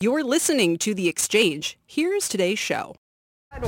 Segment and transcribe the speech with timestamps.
[0.00, 1.76] You're listening to The Exchange.
[1.84, 2.94] Here's today's show.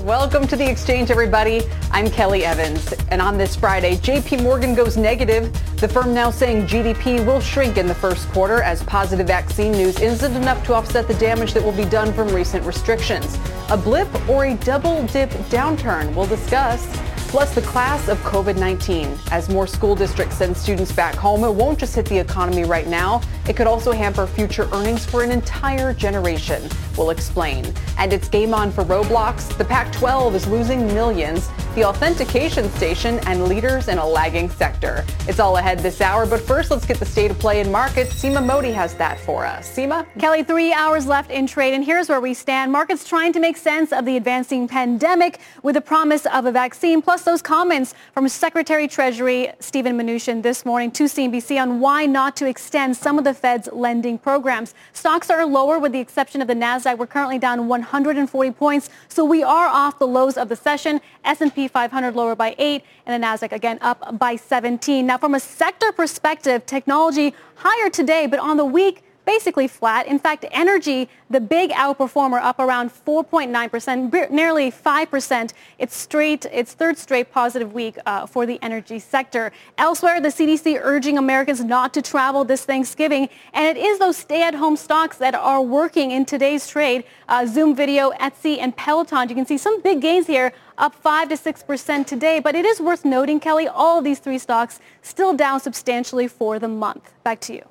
[0.05, 1.63] Welcome to The Exchange, everybody.
[1.91, 2.93] I'm Kelly Evans.
[3.09, 5.53] And on this Friday, JP Morgan goes negative.
[5.79, 9.99] The firm now saying GDP will shrink in the first quarter as positive vaccine news
[9.99, 13.37] isn't enough to offset the damage that will be done from recent restrictions.
[13.69, 16.15] A blip or a double dip downturn?
[16.15, 16.87] We'll discuss.
[17.31, 19.17] Plus, the class of COVID 19.
[19.31, 22.89] As more school districts send students back home, it won't just hit the economy right
[22.89, 23.23] now.
[23.49, 26.69] It could also hamper future earnings for an entire generation.
[26.97, 27.73] We'll explain.
[27.99, 29.57] And it's game on for Roblox.
[29.57, 35.05] The Pac 12 is losing millions, the authentication station, and leaders in a lagging sector.
[35.29, 38.21] It's all ahead this hour, but first, let's get the state of play in markets.
[38.21, 39.71] Seema Modi has that for us.
[39.75, 40.05] Seema?
[40.19, 42.73] Kelly, three hours left in trade, and here's where we stand.
[42.73, 47.01] Markets trying to make sense of the advancing pandemic with the promise of a vaccine,
[47.01, 52.37] plus those comments from Secretary Treasury Stephen Mnuchin this morning to CNBC on why not
[52.37, 54.75] to extend some of the Fed's lending programs.
[54.93, 56.99] Stocks are lower with the exception of the Nasdaq.
[56.99, 61.01] We're currently down 140 points, so we are off the lows of the session.
[61.25, 65.07] S&P 500 lower by 8 and the Nasdaq again up by 17.
[65.07, 69.03] Now from a sector perspective, technology higher today, but on the week
[69.35, 70.09] basically flat.
[70.09, 75.53] In fact, energy, the big outperformer, up around 4.9%, nearly 5%.
[75.79, 79.53] It's straight, its third straight positive week uh, for the energy sector.
[79.79, 84.77] Elsewhere, the CDC urging Americans not to travel this Thanksgiving, and it is those stay-at-home
[84.77, 87.05] stocks that are working in today's trade.
[87.29, 89.29] Uh, Zoom Video, Etsy, and Peloton.
[89.29, 92.41] You can see some big gains here up 5 to 6% today.
[92.41, 96.59] But it is worth noting, Kelly, all of these three stocks still down substantially for
[96.59, 97.13] the month.
[97.23, 97.70] Back to you.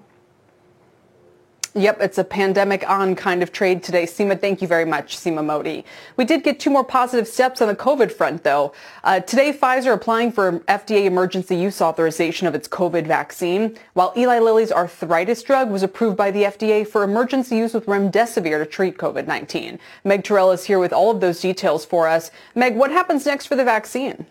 [1.76, 4.04] Yep, it's a pandemic on kind of trade today.
[4.04, 5.86] Seema, thank you very much, Seema Modi.
[6.18, 8.74] We did get two more positive steps on the COVID front, though.
[9.04, 14.40] Uh, today, Pfizer applying for FDA emergency use authorization of its COVID vaccine, while Eli
[14.40, 18.98] Lilly's arthritis drug was approved by the FDA for emergency use with remdesivir to treat
[18.98, 19.78] COVID-19.
[20.04, 22.32] Meg Tirrell is here with all of those details for us.
[22.56, 24.26] Meg, what happens next for the vaccine?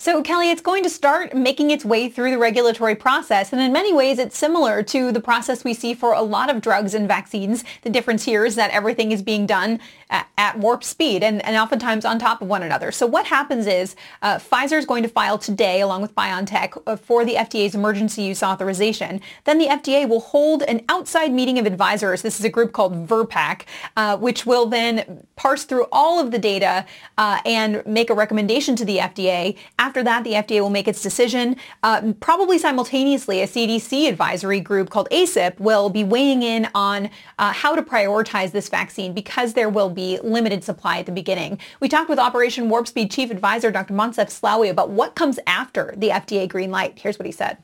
[0.00, 3.52] So Kelly, it's going to start making its way through the regulatory process.
[3.52, 6.60] And in many ways, it's similar to the process we see for a lot of
[6.60, 7.64] drugs and vaccines.
[7.82, 11.56] The difference here is that everything is being done at, at warp speed and, and
[11.56, 12.92] oftentimes on top of one another.
[12.92, 16.94] So what happens is uh, Pfizer is going to file today, along with BioNTech, uh,
[16.94, 19.20] for the FDA's emergency use authorization.
[19.44, 22.22] Then the FDA will hold an outside meeting of advisors.
[22.22, 23.62] This is a group called VRBPAC,
[23.96, 26.86] uh, which will then parse through all of the data
[27.16, 31.02] uh, and make a recommendation to the FDA after that, the FDA will make its
[31.02, 31.56] decision.
[31.82, 37.52] Uh, probably simultaneously, a CDC advisory group called ACIP will be weighing in on uh,
[37.52, 41.58] how to prioritize this vaccine because there will be limited supply at the beginning.
[41.80, 43.94] We talked with Operation Warp Speed Chief Advisor Dr.
[43.94, 46.98] Moncef Slaoui about what comes after the FDA green light.
[46.98, 47.58] Here's what he said.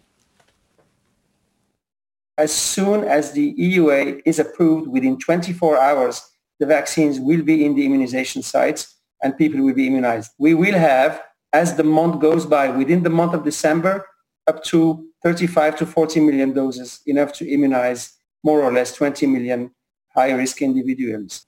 [2.36, 6.20] As soon as the EUA is approved within 24 hours,
[6.58, 10.32] the vaccines will be in the immunization sites and people will be immunized.
[10.38, 11.22] We will have
[11.54, 14.04] as the month goes by, within the month of December,
[14.48, 19.70] up to 35 to 40 million doses, enough to immunize more or less 20 million
[20.16, 21.46] high-risk individuals.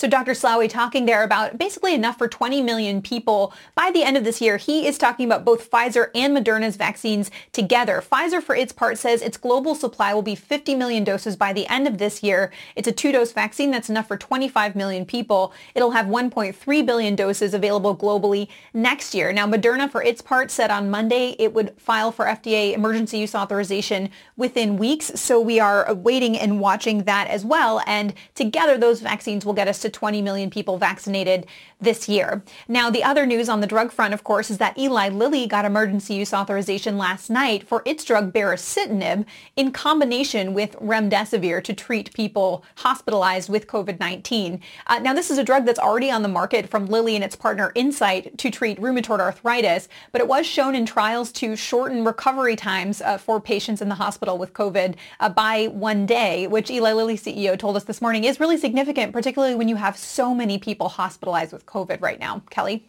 [0.00, 0.32] So Dr.
[0.32, 4.40] Slaoui talking there about basically enough for 20 million people by the end of this
[4.40, 4.56] year.
[4.56, 8.00] He is talking about both Pfizer and Moderna's vaccines together.
[8.00, 11.66] Pfizer, for its part, says its global supply will be 50 million doses by the
[11.66, 12.50] end of this year.
[12.76, 15.52] It's a two-dose vaccine that's enough for 25 million people.
[15.74, 19.34] It'll have 1.3 billion doses available globally next year.
[19.34, 23.34] Now, Moderna, for its part, said on Monday it would file for FDA emergency use
[23.34, 24.08] authorization
[24.38, 25.12] within weeks.
[25.20, 27.82] So we are waiting and watching that as well.
[27.86, 31.46] And together, those vaccines will get us to 20 million people vaccinated
[31.80, 32.42] this year.
[32.68, 35.64] Now, the other news on the drug front, of course, is that Eli Lilly got
[35.64, 39.24] emergency use authorization last night for its drug baricitinib
[39.56, 44.60] in combination with remdesivir to treat people hospitalized with COVID-19.
[44.86, 47.36] Uh, now, this is a drug that's already on the market from Lilly and its
[47.36, 52.56] partner Incyte to treat rheumatoid arthritis, but it was shown in trials to shorten recovery
[52.56, 56.92] times uh, for patients in the hospital with COVID uh, by one day, which Eli
[56.92, 60.58] Lilly CEO told us this morning is really significant, particularly when you have so many
[60.58, 62.42] people hospitalized with COVID right now.
[62.50, 62.84] Kelly?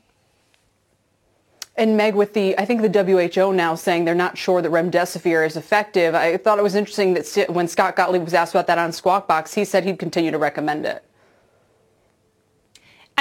[1.78, 5.46] And Meg, with the, I think the WHO now saying they're not sure that remdesivir
[5.46, 6.14] is effective.
[6.14, 9.28] I thought it was interesting that when Scott Gottlieb was asked about that on Squawk
[9.28, 11.04] Box, he said he'd continue to recommend it.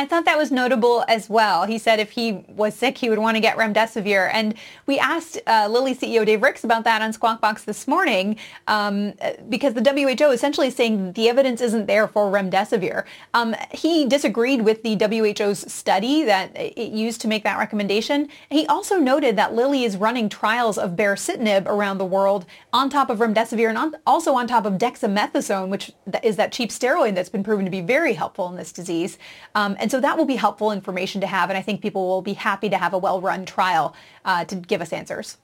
[0.00, 1.66] I thought that was notable as well.
[1.66, 4.30] He said if he was sick, he would want to get remdesivir.
[4.32, 4.54] And
[4.86, 9.12] we asked uh, Lilly CEO Dave Ricks about that on Squawk Box this morning um,
[9.50, 13.04] because the WHO essentially is saying the evidence isn't there for remdesivir.
[13.34, 18.30] Um, he disagreed with the WHO's study that it used to make that recommendation.
[18.48, 23.10] He also noted that Lilly is running trials of baricitinib around the world on top
[23.10, 25.92] of remdesivir and on, also on top of dexamethasone, which
[26.22, 29.18] is that cheap steroid that's been proven to be very helpful in this disease.
[29.54, 32.22] Um, and so that will be helpful information to have, and I think people will
[32.22, 33.94] be happy to have a well-run trial
[34.24, 35.36] uh, to give us answers.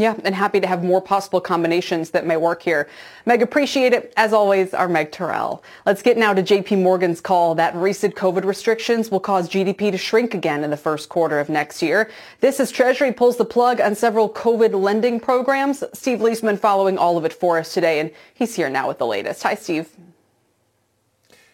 [0.00, 2.88] Yeah, and happy to have more possible combinations that may work here.
[3.26, 4.14] Meg, appreciate it.
[4.16, 5.62] As always, our Meg Tirrell.
[5.84, 9.98] Let's get now to JP Morgan's call that recent COVID restrictions will cause GDP to
[9.98, 12.10] shrink again in the first quarter of next year.
[12.40, 15.84] This as Treasury pulls the plug on several COVID lending programs.
[15.92, 19.06] Steve Liesman following all of it for us today, and he's here now with the
[19.06, 19.42] latest.
[19.42, 19.90] Hi, Steve.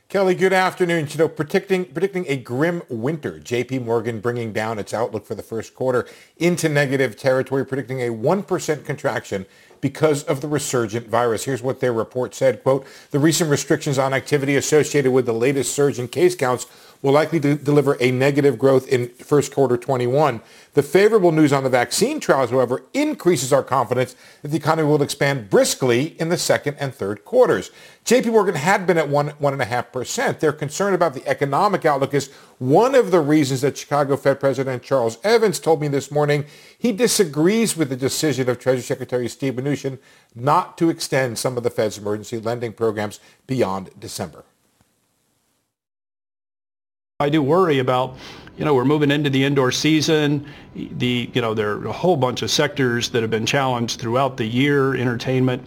[0.09, 1.09] Kelly, good afternoon.
[1.11, 3.41] You know, predicting predicting a grim winter.
[3.41, 3.81] J.P.
[3.81, 6.07] Morgan bringing down its outlook for the first quarter
[6.37, 9.47] into negative territory, predicting a one percent contraction
[9.81, 11.45] because of the resurgent virus.
[11.45, 15.75] Here's what their report said, quote, the recent restrictions on activity associated with the latest
[15.75, 16.67] surge in case counts
[17.03, 20.41] will likely de- deliver a negative growth in first quarter 21.
[20.75, 25.03] The favorable news on the vaccine trials, however, increases our confidence that the economy will
[25.03, 27.71] expand briskly in the second and third quarters.
[28.05, 30.41] JP Morgan had been at one, one and a half percent.
[30.41, 34.83] Their concern about the economic outlook is one of the reasons that Chicago Fed President
[34.83, 36.45] Charles Evans told me this morning
[36.79, 39.99] he disagrees with the decision of Treasury Secretary Steve Mnuchin
[40.35, 44.45] not to extend some of the Fed's emergency lending programs beyond December.
[47.19, 48.19] I do worry about,
[48.59, 50.47] you know, we're moving into the indoor season.
[50.75, 54.37] The, you know, there are a whole bunch of sectors that have been challenged throughout
[54.37, 55.65] the year, entertainment,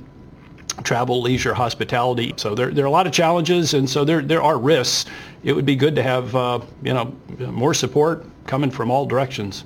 [0.84, 2.36] travel, leisure, hospitality.
[2.38, 5.10] So there, there are a lot of challenges, and so there, there are risks.
[5.44, 9.64] It would be good to have, uh, you know, more support coming from all directions.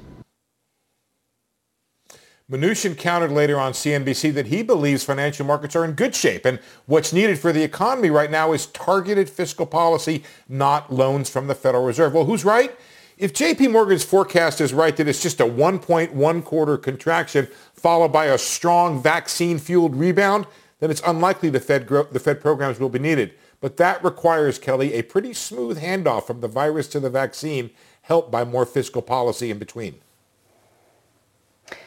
[2.53, 6.59] Mnuchin countered later on CNBC that he believes financial markets are in good shape and
[6.85, 11.55] what's needed for the economy right now is targeted fiscal policy, not loans from the
[11.55, 12.13] Federal Reserve.
[12.13, 12.77] Well, who's right?
[13.17, 18.25] If JP Morgan's forecast is right that it's just a 1.1 quarter contraction followed by
[18.25, 20.45] a strong vaccine-fueled rebound,
[20.79, 23.33] then it's unlikely the Fed, gro- the Fed programs will be needed.
[23.61, 27.71] But that requires, Kelly, a pretty smooth handoff from the virus to the vaccine,
[28.03, 30.02] helped by more fiscal policy in between.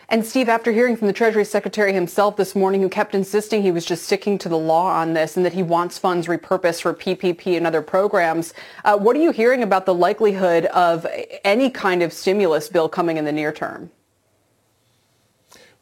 [0.09, 3.73] And Steve, after hearing from the Treasury Secretary himself this morning, who kept insisting he
[3.73, 6.95] was just sticking to the law on this and that he wants funds repurposed for
[6.95, 8.55] PPP and other programs,
[8.85, 11.05] uh, what are you hearing about the likelihood of
[11.43, 13.91] any kind of stimulus bill coming in the near term?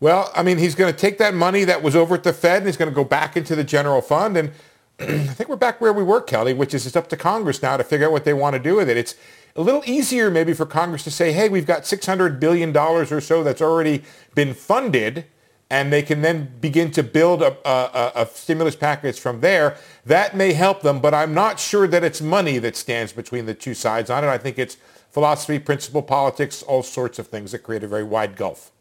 [0.01, 2.59] Well, I mean, he's going to take that money that was over at the Fed
[2.59, 4.39] and he's going to go back into the general fund.
[4.39, 4.53] And
[5.01, 7.77] I think we're back where we were, Kelly, which is it's up to Congress now
[7.77, 8.97] to figure out what they want to do with it.
[8.97, 9.17] It's
[9.57, 13.45] a little easier maybe for Congress to say, hey, we've got $600 billion or so
[13.45, 14.03] that's already
[14.35, 15.27] been funded,
[15.71, 19.77] and they can then begin to build a, a, a, stimulus package from there.
[20.05, 23.55] That may help them, but I'm not sure that it's money that stands between the
[23.55, 24.29] two sides on it.
[24.29, 24.77] I think it's
[25.11, 28.73] philosophy, principle, politics, all sorts of things that create a very wide gulf.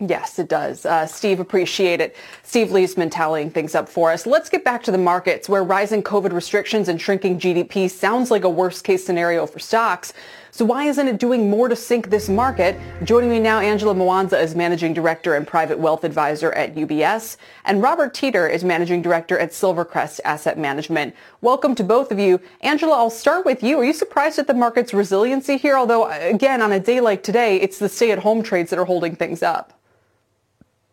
[0.00, 0.86] Yes, it does.
[0.86, 2.14] Uh, Steve, appreciate it.
[2.44, 4.26] Steve Liesman tallying things up for us.
[4.26, 8.44] Let's get back to the markets where rising COVID restrictions and shrinking GDP sounds like
[8.44, 10.12] a worst case scenario for stocks.
[10.52, 12.78] So why isn't it doing more to sink this market?
[13.02, 17.82] Joining me now, Angela Mwanza is Managing Director and Private Wealth Advisor at UBS, and
[17.82, 21.12] Robert Teeter is Managing Director at Silvercrest Asset Management.
[21.40, 22.40] Welcome to both of you.
[22.60, 23.78] Angela, I'll start with you.
[23.80, 25.76] Are you surprised at the market's resiliency here?
[25.76, 29.42] Although, again, on a day like today, it's the stay-at-home trades that are holding things
[29.42, 29.77] up.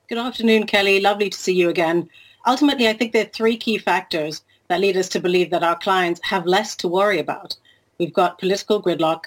[0.08, 1.00] Good afternoon, Kelly.
[1.00, 2.08] Lovely to see you again.
[2.46, 5.76] Ultimately, I think there are three key factors that lead us to believe that our
[5.76, 7.56] clients have less to worry about.
[7.98, 9.22] We've got political gridlock,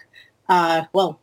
[0.48, 1.18] uh, well,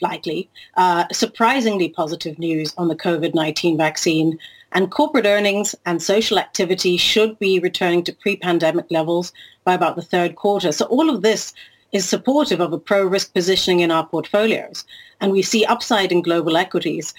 [0.00, 4.36] likely, uh, surprisingly positive news on the COVID-19 vaccine,
[4.72, 10.02] and corporate earnings and social activity should be returning to pre-pandemic levels by about the
[10.02, 10.72] third quarter.
[10.72, 11.54] So all of this
[11.92, 14.84] is supportive of a pro-risk positioning in our portfolios.
[15.20, 17.14] And we see upside in global equities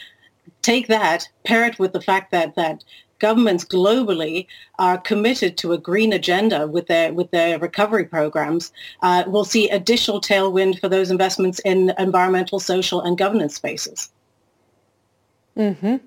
[0.61, 2.83] take that, pair it with the fact that that
[3.19, 4.47] governments globally
[4.79, 9.69] are committed to a green agenda with their with their recovery programs, uh, we'll see
[9.69, 14.09] additional tailwind for those investments in environmental, social, and governance spaces.
[15.57, 15.97] Mm-hmm.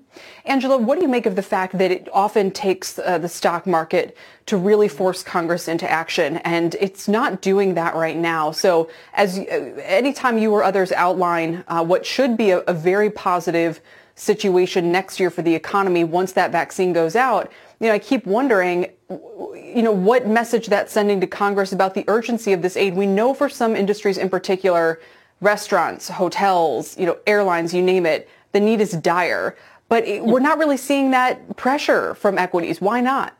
[0.45, 3.67] Angela, what do you make of the fact that it often takes uh, the stock
[3.67, 4.17] market
[4.47, 8.51] to really force Congress into action, and it's not doing that right now?
[8.51, 9.43] So, as uh,
[9.83, 13.79] anytime you or others outline uh, what should be a, a very positive
[14.15, 18.25] situation next year for the economy once that vaccine goes out, you know, I keep
[18.25, 22.95] wondering, you know, what message that's sending to Congress about the urgency of this aid.
[22.95, 24.99] We know for some industries in particular,
[25.41, 29.57] restaurants, hotels, you know, airlines, you name it the need is dire.
[29.89, 32.79] But it, we're not really seeing that pressure from equities.
[32.79, 33.37] Why not?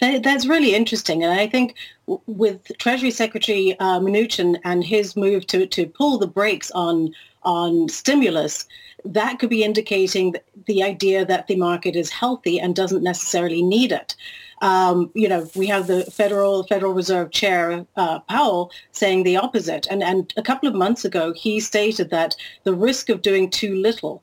[0.00, 1.22] That's really interesting.
[1.22, 1.76] And I think
[2.26, 7.88] with Treasury Secretary uh, Mnuchin and his move to, to pull the brakes on, on
[7.88, 8.66] stimulus,
[9.04, 10.34] that could be indicating
[10.66, 14.14] the idea that the market is healthy and doesn't necessarily need it.
[14.62, 19.86] Um, you know, we have the Federal Federal Reserve Chair uh, Powell saying the opposite.
[19.90, 23.74] And and a couple of months ago, he stated that the risk of doing too
[23.74, 24.22] little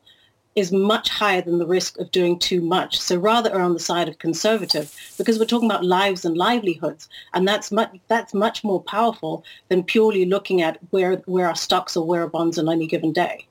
[0.56, 3.00] is much higher than the risk of doing too much.
[3.00, 7.08] So rather are on the side of conservative because we're talking about lives and livelihoods.
[7.34, 11.96] And that's much, that's much more powerful than purely looking at where, where our stocks
[11.96, 13.46] or where our bonds on any given day.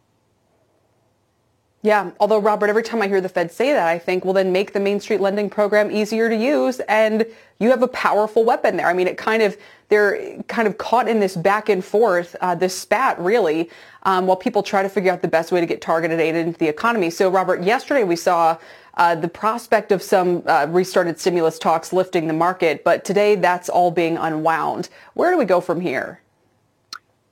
[1.82, 4.52] Yeah, although Robert, every time I hear the Fed say that, I think, well, then
[4.52, 7.24] make the Main Street lending program easier to use, and
[7.58, 8.86] you have a powerful weapon there.
[8.86, 9.56] I mean, it kind of
[9.88, 13.70] they're kind of caught in this back and forth, uh, this spat, really,
[14.02, 16.58] um, while people try to figure out the best way to get targeted aid into
[16.58, 17.08] the economy.
[17.08, 18.58] So, Robert, yesterday we saw
[18.94, 23.70] uh, the prospect of some uh, restarted stimulus talks lifting the market, but today that's
[23.70, 24.90] all being unwound.
[25.14, 26.20] Where do we go from here?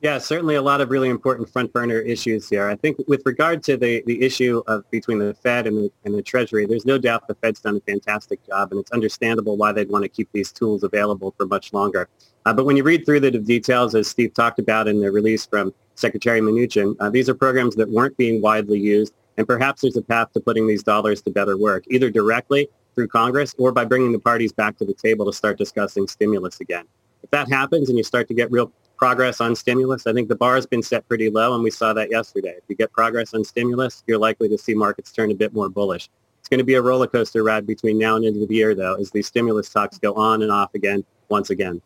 [0.01, 2.69] Yeah, certainly a lot of really important front burner issues here.
[2.69, 6.15] I think with regard to the, the issue of between the Fed and the, and
[6.15, 9.73] the Treasury, there's no doubt the Fed's done a fantastic job, and it's understandable why
[9.73, 12.09] they'd want to keep these tools available for much longer.
[12.47, 15.45] Uh, but when you read through the details, as Steve talked about in the release
[15.45, 19.97] from Secretary Mnuchin, uh, these are programs that weren't being widely used, and perhaps there's
[19.97, 23.85] a path to putting these dollars to better work, either directly through Congress or by
[23.85, 26.85] bringing the parties back to the table to start discussing stimulus again.
[27.25, 30.07] If that happens and you start to get real progress on stimulus.
[30.07, 32.55] I think the bar has been set pretty low, and we saw that yesterday.
[32.59, 35.69] If you get progress on stimulus, you're likely to see markets turn a bit more
[35.69, 36.11] bullish.
[36.41, 38.75] It's going to be a roller coaster ride between now and end of the year,
[38.75, 41.81] though, as these stimulus talks go on and off again once again.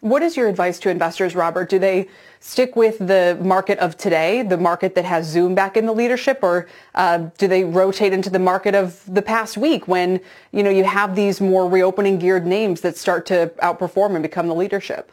[0.00, 1.70] What is your advice to investors, Robert?
[1.70, 2.08] Do they
[2.40, 6.40] stick with the market of today, the market that has Zoom back in the leadership,
[6.42, 10.20] or uh, do they rotate into the market of the past week when
[10.50, 14.48] you know you have these more reopening geared names that start to outperform and become
[14.48, 15.12] the leadership?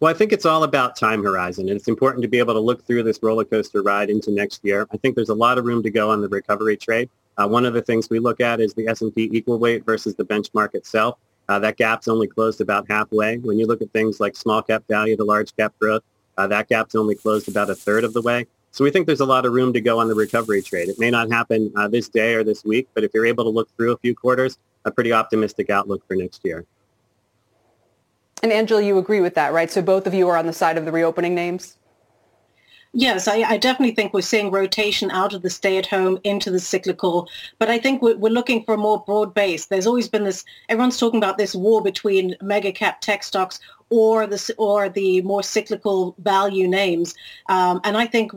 [0.00, 2.60] Well, I think it's all about time horizon, and it's important to be able to
[2.60, 4.86] look through this roller coaster ride into next year.
[4.92, 7.10] I think there's a lot of room to go on the recovery trade.
[7.36, 10.24] Uh, one of the things we look at is the S&P equal weight versus the
[10.24, 11.18] benchmark itself.
[11.48, 13.38] Uh, that gap's only closed about halfway.
[13.38, 16.02] When you look at things like small cap value to large cap growth,
[16.36, 18.46] uh, that gap's only closed about a third of the way.
[18.70, 20.88] So we think there's a lot of room to go on the recovery trade.
[20.88, 23.50] It may not happen uh, this day or this week, but if you're able to
[23.50, 26.64] look through a few quarters, a pretty optimistic outlook for next year.
[28.42, 29.70] And Angela, you agree with that, right?
[29.70, 31.76] So both of you are on the side of the reopening names?
[32.94, 37.28] Yes, I, I, definitely think we're seeing rotation out of the stay-at-home into the cyclical.
[37.58, 39.66] But I think we're, we're, looking for a more broad base.
[39.66, 40.42] There's always been this.
[40.70, 45.42] Everyone's talking about this war between mega cap tech stocks or the or the more
[45.42, 47.14] cyclical value names.
[47.50, 48.32] Um, and I think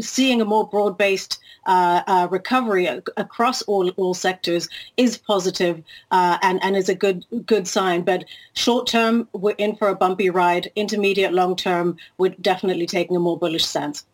[0.00, 2.86] seeing a more broad-based uh, uh, recovery
[3.16, 8.02] across all, all sectors is positive, uh, and, and is a good good sign.
[8.02, 8.24] But
[8.54, 10.70] short term, we're in for a bumpy ride.
[10.76, 14.04] Intermediate, long term, we're definitely taking a more bullish stance.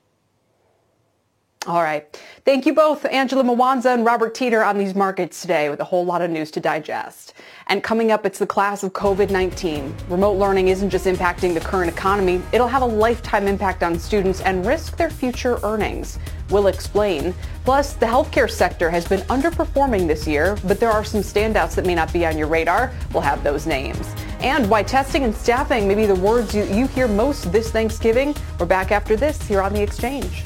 [1.64, 2.20] All right.
[2.44, 6.04] Thank you both, Angela Mwanza and Robert Teeter, on these markets today with a whole
[6.04, 7.34] lot of news to digest.
[7.68, 10.10] And coming up, it's the class of COVID-19.
[10.10, 12.42] Remote learning isn't just impacting the current economy.
[12.50, 16.18] It'll have a lifetime impact on students and risk their future earnings.
[16.50, 17.32] We'll explain.
[17.64, 21.86] Plus, the healthcare sector has been underperforming this year, but there are some standouts that
[21.86, 22.92] may not be on your radar.
[23.12, 24.12] We'll have those names.
[24.40, 28.34] And why testing and staffing may be the words you, you hear most this Thanksgiving.
[28.58, 30.42] We're back after this here on The Exchange.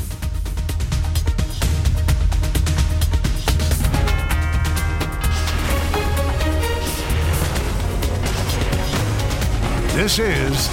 [9.96, 10.68] This is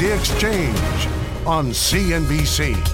[0.00, 1.06] The Exchange
[1.46, 2.93] on CNBC.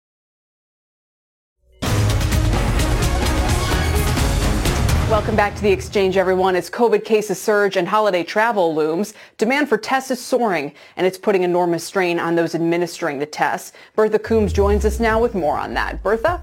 [5.21, 6.55] Welcome back to the exchange, everyone.
[6.55, 11.19] As COVID cases surge and holiday travel looms, demand for tests is soaring, and it's
[11.19, 13.71] putting enormous strain on those administering the tests.
[13.95, 16.01] Bertha Coombs joins us now with more on that.
[16.01, 16.41] Bertha?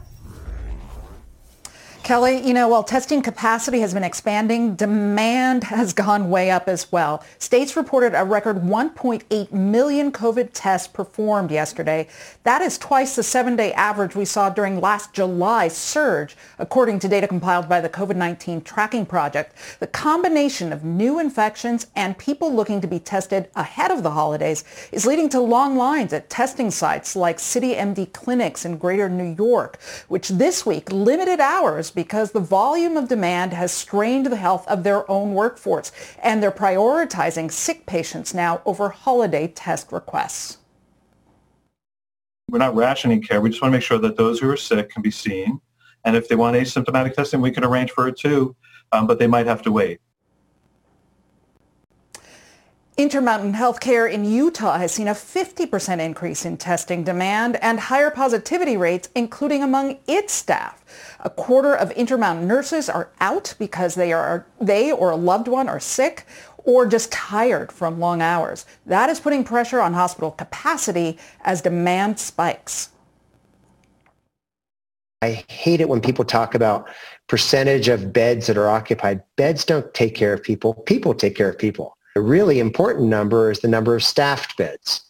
[2.08, 6.90] Kelly, you know, while testing capacity has been expanding, demand has gone way up as
[6.90, 7.22] well.
[7.38, 12.08] States reported a record 1.8 million COVID tests performed yesterday.
[12.44, 17.28] That is twice the seven-day average we saw during last July's surge, according to data
[17.28, 19.54] compiled by the COVID-19 Tracking Project.
[19.78, 24.64] The combination of new infections and people looking to be tested ahead of the holidays
[24.92, 29.78] is leading to long lines at testing sites like CityMD clinics in greater New York,
[30.08, 34.84] which this week limited hours because the volume of demand has strained the health of
[34.84, 35.90] their own workforce,
[36.22, 40.58] and they're prioritizing sick patients now over holiday test requests.
[42.48, 43.40] We're not rationing care.
[43.40, 45.60] We just want to make sure that those who are sick can be seen.
[46.04, 48.54] And if they want asymptomatic testing, we can arrange for it too,
[48.92, 49.98] um, but they might have to wait.
[52.98, 58.76] Intermountain Healthcare in Utah has seen a 50% increase in testing demand and higher positivity
[58.76, 60.84] rates, including among its staff.
[61.20, 65.68] A quarter of Intermountain nurses are out because they are they or a loved one
[65.68, 66.26] are sick
[66.64, 68.66] or just tired from long hours.
[68.84, 72.88] That is putting pressure on hospital capacity as demand spikes.
[75.22, 76.88] I hate it when people talk about
[77.28, 79.22] percentage of beds that are occupied.
[79.36, 80.74] Beds don't take care of people.
[80.74, 81.94] People take care of people.
[82.16, 85.04] A really important number is the number of staffed beds.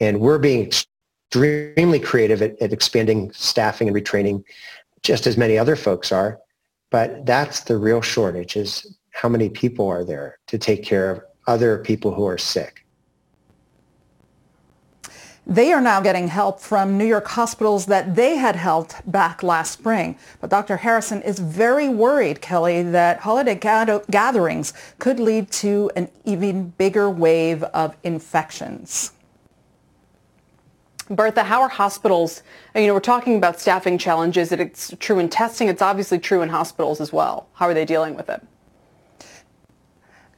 [0.00, 4.44] And we're being extremely creative at, at expanding staffing and retraining,
[5.02, 6.38] just as many other folks are.
[6.90, 11.20] But that's the real shortage is how many people are there to take care of
[11.46, 12.83] other people who are sick.
[15.46, 19.72] They are now getting help from New York hospitals that they had helped back last
[19.72, 20.16] spring.
[20.40, 20.78] But Dr.
[20.78, 27.62] Harrison is very worried, Kelly, that holiday gatherings could lead to an even bigger wave
[27.62, 29.12] of infections.
[31.10, 32.42] Bertha, how are hospitals,
[32.74, 34.50] you know, we're talking about staffing challenges.
[34.50, 35.68] It's true in testing.
[35.68, 37.48] It's obviously true in hospitals as well.
[37.52, 38.42] How are they dealing with it?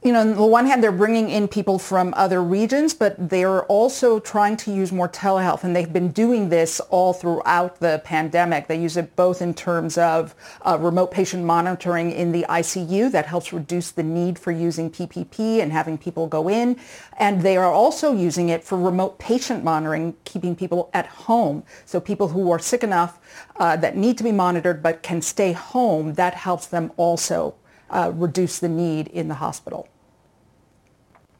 [0.07, 3.63] You know, on the one hand, they're bringing in people from other regions, but they're
[3.65, 5.65] also trying to use more telehealth.
[5.65, 8.67] And they've been doing this all throughout the pandemic.
[8.67, 13.25] They use it both in terms of uh, remote patient monitoring in the ICU that
[13.25, 16.79] helps reduce the need for using PPP and having people go in.
[17.17, 21.65] And they are also using it for remote patient monitoring, keeping people at home.
[21.83, 23.19] So people who are sick enough
[23.57, 27.55] uh, that need to be monitored but can stay home, that helps them also
[27.89, 29.89] uh, reduce the need in the hospital.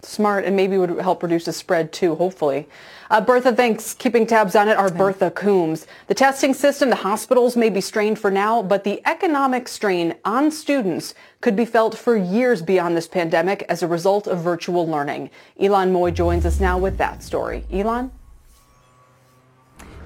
[0.04, 2.68] Smart, and maybe would help reduce the spread too, hopefully.
[3.10, 3.94] Uh, Bertha, thanks.
[3.94, 5.88] Keeping tabs on it are Bertha Coombs.
[6.08, 10.52] The testing system, the hospitals may be strained for now, but the economic strain on
[10.52, 15.30] students could be felt for years beyond this pandemic as a result of virtual learning.
[15.60, 17.66] Ylan Mui joins us now with that story.
[17.72, 18.12] Ylan?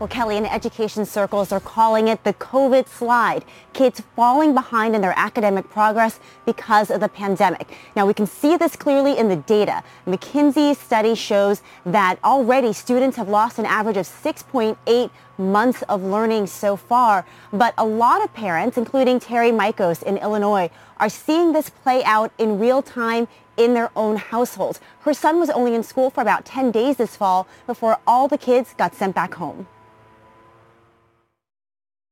[0.01, 3.45] Well, Kelly, in education circles are calling it the COVID slide.
[3.73, 7.77] Kids falling behind in their academic progress because of the pandemic.
[7.95, 9.83] Now, we can see this clearly in the data.
[10.07, 16.47] McKinsey's study shows that already students have lost an average of 6.8 months of learning
[16.47, 17.23] so far.
[17.53, 22.31] But a lot of parents, including Terry Mikos in Illinois, are seeing this play out
[22.39, 24.79] in real time in their own households.
[25.01, 28.39] Her son was only in school for about 10 days this fall before all the
[28.39, 29.67] kids got sent back home.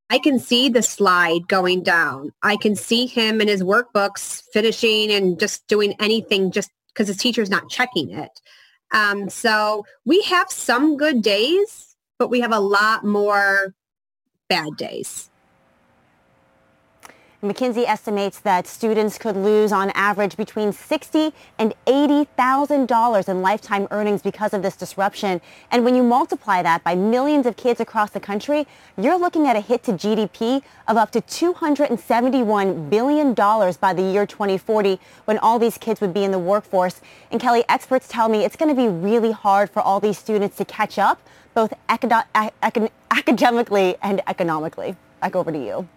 [0.10, 2.32] I can see the slide going down.
[2.42, 7.18] I can see him in his workbooks finishing and just doing anything just because his
[7.18, 8.42] teacher's not checking it.
[8.92, 13.76] Um, so we have some good days, but we have a lot more
[14.48, 15.30] bad days.
[17.42, 24.22] McKinsey estimates that students could lose on average between 60 and $80,000 in lifetime earnings
[24.22, 25.40] because of this disruption.
[25.72, 29.56] And when you multiply that by millions of kids across the country, you're looking at
[29.56, 35.58] a hit to GDP of up to $271 billion by the year 2040 when all
[35.58, 37.00] these kids would be in the workforce.
[37.32, 40.58] And Kelly, experts tell me it's going to be really hard for all these students
[40.58, 41.22] to catch up,
[41.54, 44.98] both academically and economically.
[45.22, 45.88] Back over to you.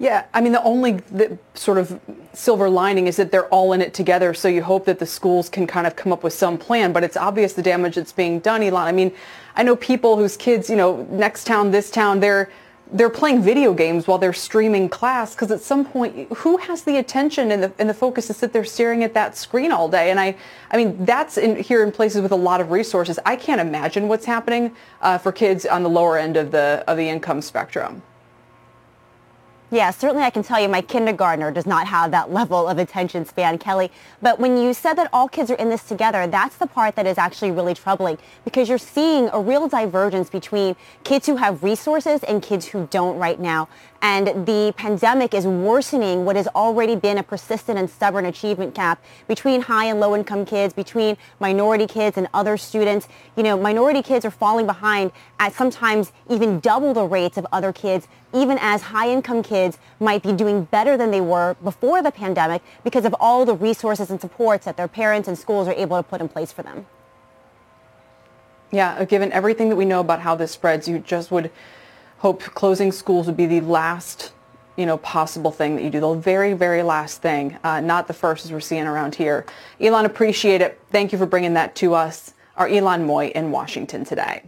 [0.00, 2.00] Yeah, I mean, the only the sort of
[2.32, 4.32] silver lining is that they're all in it together.
[4.32, 6.94] So you hope that the schools can kind of come up with some plan.
[6.94, 8.86] But it's obvious the damage that's being done, Ylan.
[8.86, 9.12] I mean,
[9.56, 12.50] I know people whose kids, you know, next town, this town, they're
[12.92, 16.96] they're playing video games while they're streaming class because at some point who has the
[16.96, 20.10] attention and the, and the focus to sit there staring at that screen all day
[20.10, 20.34] and i
[20.72, 24.08] i mean that's in here in places with a lot of resources i can't imagine
[24.08, 28.02] what's happening uh, for kids on the lower end of the of the income spectrum
[29.70, 33.24] yeah, certainly I can tell you my kindergartner does not have that level of attention
[33.24, 33.90] span, Kelly.
[34.20, 37.06] But when you said that all kids are in this together, that's the part that
[37.06, 42.22] is actually really troubling because you're seeing a real divergence between kids who have resources
[42.24, 43.68] and kids who don't right now.
[44.02, 49.02] And the pandemic is worsening what has already been a persistent and stubborn achievement gap
[49.28, 53.08] between high and low income kids, between minority kids and other students.
[53.36, 57.74] You know, minority kids are falling behind at sometimes even double the rates of other
[57.74, 62.10] kids, even as high income kids might be doing better than they were before the
[62.10, 65.98] pandemic because of all the resources and supports that their parents and schools are able
[65.98, 66.86] to put in place for them.
[68.72, 71.50] Yeah, given everything that we know about how this spreads, you just would
[72.20, 74.32] hope closing schools would be the last
[74.76, 78.14] you know, possible thing that you do, the very, very last thing, uh, not the
[78.14, 79.44] first as we're seeing around here.
[79.78, 80.80] Ylan, appreciate it.
[80.90, 82.32] Thank you for bringing that to us.
[82.56, 84.42] Our Ylan Mui in Washington today.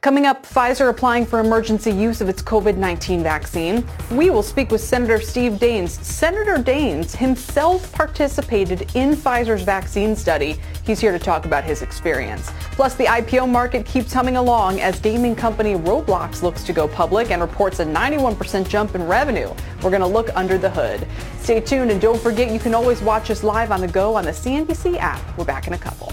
[0.00, 3.84] Coming up, Pfizer applying for emergency use of its COVID-19 vaccine.
[4.12, 5.88] We will speak with Senator Steve Daines.
[5.88, 10.60] Senator Daines himself participated in Pfizer's vaccine study.
[10.84, 12.48] He's here to talk about his experience.
[12.70, 17.32] Plus, the IPO market keeps humming along as gaming company Roblox looks to go public
[17.32, 19.52] and reports a 91% jump in revenue.
[19.82, 21.08] We're going to look under the hood.
[21.40, 24.24] Stay tuned and don't forget you can always watch us live on the go on
[24.24, 25.20] the CNBC app.
[25.36, 26.12] We're back in a couple.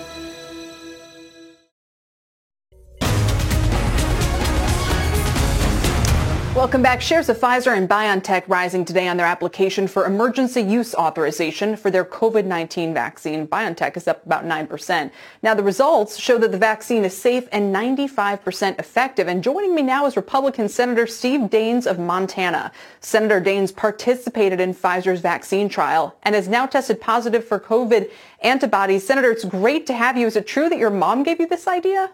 [6.71, 7.01] Welcome back.
[7.01, 11.91] Shares of Pfizer and BioNTech rising today on their application for emergency use authorization for
[11.91, 13.45] their COVID-19 vaccine.
[13.45, 15.11] BioNTech is up about 9%.
[15.43, 19.27] Now, the results show that the vaccine is safe and 95% effective.
[19.27, 22.71] And joining me now is Republican Senator Steve Daines of Montana.
[23.01, 28.09] Senator Daines participated in Pfizer's vaccine trial and has now tested positive for COVID
[28.43, 29.05] antibodies.
[29.05, 30.25] Senator, it's great to have you.
[30.25, 32.11] Is it true that your mom gave you this idea?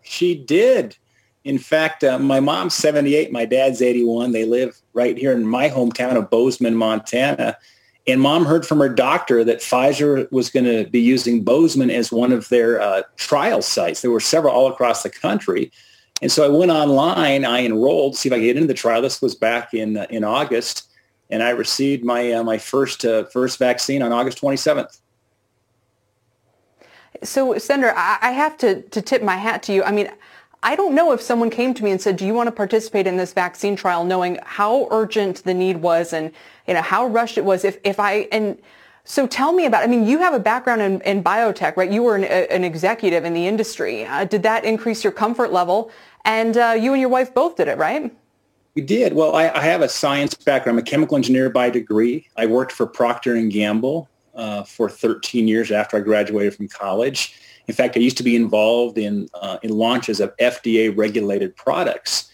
[0.00, 0.96] She did.
[1.46, 4.32] In fact, uh, my mom's 78, my dad's 81.
[4.32, 7.56] They live right here in my hometown of Bozeman, Montana.
[8.08, 12.10] And mom heard from her doctor that Pfizer was going to be using Bozeman as
[12.10, 14.02] one of their uh, trial sites.
[14.02, 15.70] There were several all across the country.
[16.20, 18.74] And so I went online, I enrolled to see if I could get into the
[18.74, 19.00] trial.
[19.00, 20.88] This was back in, uh, in August.
[21.30, 24.98] And I received my, uh, my first, uh, first vaccine on August 27th.
[27.22, 29.84] So, Senator, I have to, to tip my hat to you.
[29.84, 30.10] I mean,
[30.62, 33.06] I don't know if someone came to me and said, do you want to participate
[33.06, 36.32] in this vaccine trial knowing how urgent the need was and,
[36.66, 37.64] you know, how rushed it was.
[37.64, 38.58] If, if I, and
[39.04, 41.90] so tell me about, I mean, you have a background in, in biotech, right?
[41.90, 44.04] You were an, an executive in the industry.
[44.04, 45.92] Uh, did that increase your comfort level?
[46.24, 48.12] And uh, you and your wife both did it, right?
[48.74, 49.14] We did.
[49.14, 50.78] Well, I, I, have a science background.
[50.78, 52.28] I'm a chemical engineer by degree.
[52.36, 57.40] I worked for Procter and Gamble uh, for 13 years after I graduated from college.
[57.68, 62.30] In fact, I used to be involved in, uh, in launches of FDA regulated products.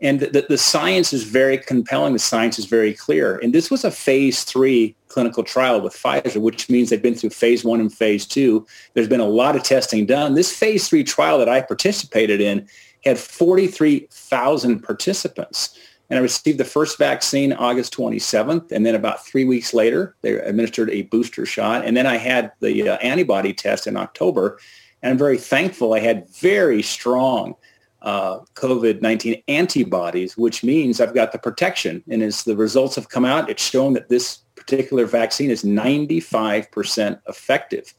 [0.00, 2.12] And the, the science is very compelling.
[2.12, 3.38] The science is very clear.
[3.38, 7.30] And this was a phase three clinical trial with Pfizer, which means they've been through
[7.30, 8.66] phase one and phase two.
[8.92, 10.34] There's been a lot of testing done.
[10.34, 12.68] This phase three trial that I participated in
[13.04, 15.78] had 43,000 participants.
[16.08, 18.70] And I received the first vaccine August 27th.
[18.70, 21.84] And then about three weeks later, they administered a booster shot.
[21.84, 24.58] And then I had the uh, antibody test in October.
[25.02, 27.54] And I'm very thankful I had very strong
[28.02, 32.04] uh, COVID-19 antibodies, which means I've got the protection.
[32.08, 37.20] And as the results have come out, it's shown that this particular vaccine is 95%
[37.28, 37.94] effective.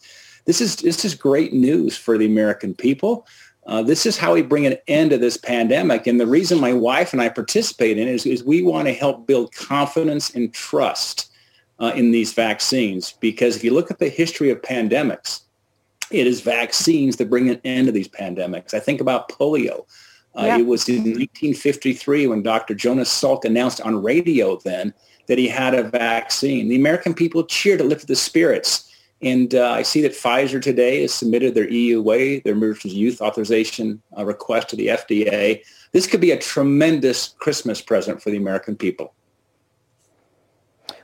[0.46, 3.28] This is, this is great news for the American people.
[3.67, 6.08] Uh, this is how we bring an end to this pandemic.
[6.08, 8.93] And the reason my wife and I participate in it is, is we want to
[8.93, 11.32] help build confidence and trust
[11.80, 13.13] uh, in these vaccines.
[13.19, 15.41] Because if you look at the history of pandemics,
[16.12, 18.73] it is vaccines that bring an end to these pandemics.
[18.73, 19.86] I think about polio.
[20.34, 20.58] Uh, yeah.
[20.60, 22.73] It was in 1953 when Dr.
[22.73, 24.93] Jonas Salk announced on radio then
[25.27, 26.69] that he had a vaccine.
[26.69, 28.87] The American people cheered, it lifted the spirits.
[29.21, 34.01] And uh, I see that Pfizer today has submitted their EUA, their emergency use authorization
[34.17, 35.63] uh, request to the FDA.
[35.91, 39.13] This could be a tremendous Christmas present for the American people.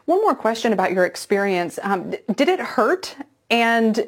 [0.05, 1.79] One more question about your experience.
[1.81, 3.15] Um, did it hurt?
[3.49, 3.99] And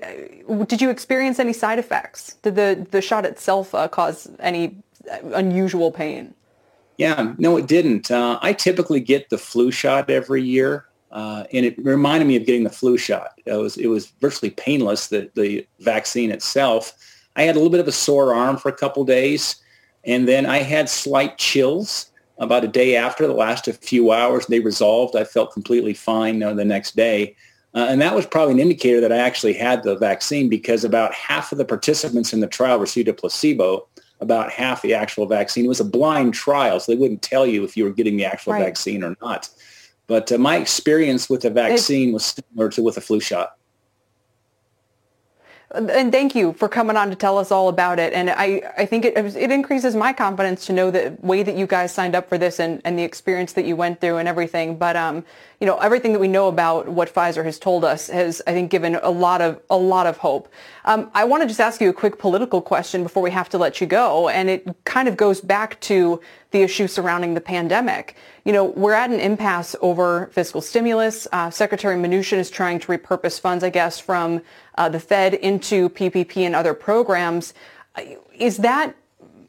[0.50, 2.36] uh, did you experience any side effects?
[2.42, 4.78] Did the, the shot itself uh, cause any
[5.12, 6.34] uh, unusual pain?
[6.98, 8.12] Yeah, no, it didn't.
[8.12, 10.86] Uh, I typically get the flu shot every year.
[11.16, 13.40] Uh, and it reminded me of getting the flu shot.
[13.46, 15.08] It was it was virtually painless.
[15.08, 16.92] The the vaccine itself.
[17.38, 19.56] I had a little bit of a sore arm for a couple days,
[20.04, 23.28] and then I had slight chills about a day after.
[23.28, 24.46] The last a few hours.
[24.48, 25.16] They resolved.
[25.16, 27.38] I felt completely fine uh, the next day,
[27.74, 31.14] uh, and that was probably an indicator that I actually had the vaccine because about
[31.14, 33.88] half of the participants in the trial received a placebo.
[34.22, 35.66] About half the actual vaccine.
[35.66, 38.24] It was a blind trial, so they wouldn't tell you if you were getting the
[38.24, 38.64] actual right.
[38.64, 39.50] vaccine or not.
[40.08, 43.58] But uh, my experience with the vaccine was similar to with a flu shot.
[45.72, 48.14] And thank you for coming on to tell us all about it.
[48.14, 51.68] And I, I think it, it increases my confidence to know the way that you
[51.68, 54.78] guys signed up for this and, and the experience that you went through and everything.
[54.78, 55.26] But, um,
[55.66, 58.70] you know, everything that we know about what Pfizer has told us has, I think,
[58.70, 60.48] given a lot of, a lot of hope.
[60.84, 63.58] Um, I want to just ask you a quick political question before we have to
[63.58, 64.30] let you go.
[64.30, 68.16] And it kind of goes back to the issue surrounding the pandemic.
[68.44, 71.28] You know, we're at an impasse over fiscal stimulus.
[71.32, 74.44] Uh, Secretary Mnuchin is trying to repurpose funds, I guess, from
[74.78, 77.56] uh, the Fed into PPP and other programs.
[78.38, 78.94] Is that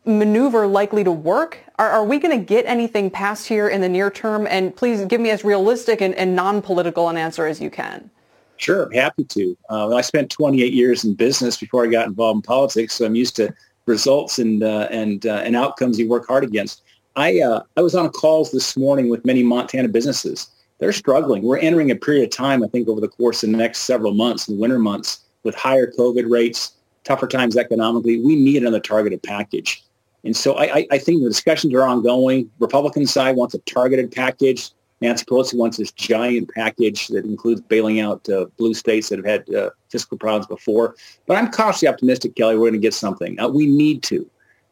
[0.07, 1.59] maneuver likely to work?
[1.79, 4.47] Are, are we going to get anything passed here in the near term?
[4.49, 8.11] And please give me as realistic and, and non-political an answer as you can.
[8.57, 9.57] Sure, happy to.
[9.69, 13.15] Uh, I spent 28 years in business before I got involved in politics, so I'm
[13.15, 13.53] used to
[13.87, 16.83] results and uh, and uh, and outcomes you work hard against.
[17.17, 20.49] I uh, I was on calls this morning with many Montana businesses.
[20.79, 21.43] They're struggling.
[21.43, 24.13] We're entering a period of time, I think, over the course of the next several
[24.13, 26.73] months, the winter months, with higher COVID rates,
[27.05, 28.21] tougher times economically.
[28.21, 29.83] We need another targeted package.
[30.27, 32.51] And so I, I think the discussions are ongoing.
[32.59, 34.73] Republican side wants a targeted package.
[35.01, 39.27] Nancy Pelosi wants this giant package that includes bailing out uh, blue states that have
[39.27, 40.97] had uh, fiscal problems before.
[41.27, 43.39] But I'm cautiously optimistic, Kelly, we're going to get something.
[43.39, 44.29] Uh, we need to.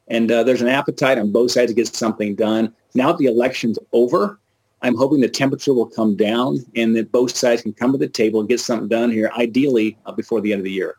[0.09, 2.75] And uh, there's an appetite on both sides to get something done.
[2.95, 4.41] Now that the election's over,
[4.83, 8.09] I'm hoping the temperature will come down and that both sides can come to the
[8.09, 10.97] table and get something done here, ideally uh, before the end of the year.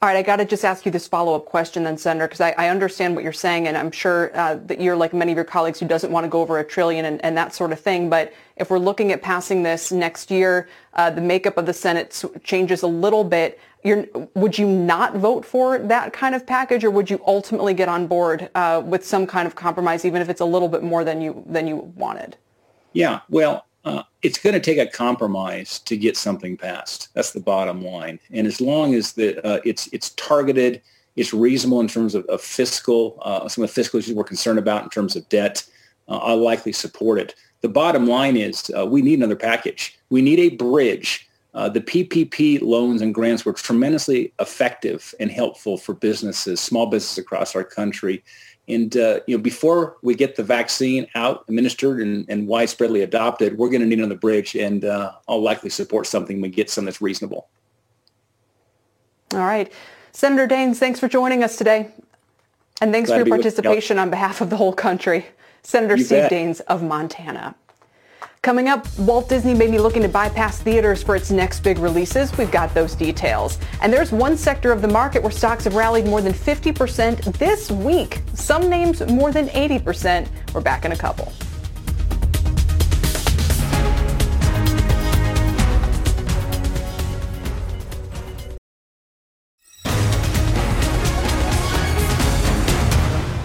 [0.00, 2.54] All right, I got to just ask you this follow-up question then, Senator, because I,
[2.56, 5.44] I, understand what you're saying, and I'm sure uh, that you're like many of your
[5.44, 8.08] colleagues who doesn't want to go over a trillion and, and that sort of thing.
[8.08, 12.22] But if we're looking at passing this next year, uh, the makeup of the Senate
[12.44, 13.58] changes a little bit.
[13.82, 17.88] You're, would you not vote for that kind of package, or would you ultimately get
[17.88, 21.02] on board uh, with some kind of compromise, even if it's a little bit more
[21.02, 22.36] than you than you wanted?
[22.92, 27.08] Yeah, well, uh, it's going to take a compromise to get something passed.
[27.14, 28.18] That's the bottom line.
[28.32, 30.82] And as long as the, uh, it's, it's targeted,
[31.16, 34.58] it's reasonable in terms of, of fiscal, uh, some of the fiscal issues we're concerned
[34.58, 35.64] about in terms of debt,
[36.08, 37.34] uh, I'll likely support it.
[37.60, 39.98] The bottom line is uh, we need another package.
[40.10, 41.28] We need a bridge.
[41.54, 47.18] Uh, the PPP loans and grants were tremendously effective and helpful for businesses, small businesses
[47.18, 48.22] across our country.
[48.68, 53.56] And uh, you know, before we get the vaccine out, administered, and, and widespreadly adopted,
[53.56, 56.68] we're going to need another bridge, and uh, I'll likely support something when we get
[56.68, 57.48] something that's reasonable.
[59.32, 59.72] All right,
[60.12, 61.90] Senator Daines, thanks for joining us today,
[62.80, 65.26] and thanks Glad for your participation on behalf of the whole country.
[65.62, 66.32] Senator you Steve bet.
[66.32, 67.54] Daines of Montana.
[68.42, 72.36] Coming up, Walt Disney may be looking to bypass theaters for its next big releases.
[72.38, 73.58] We've got those details.
[73.82, 77.70] And there's one sector of the market where stocks have rallied more than 50% this
[77.70, 78.22] week.
[78.34, 80.28] Some names more than 80%.
[80.54, 81.32] We're back in a couple.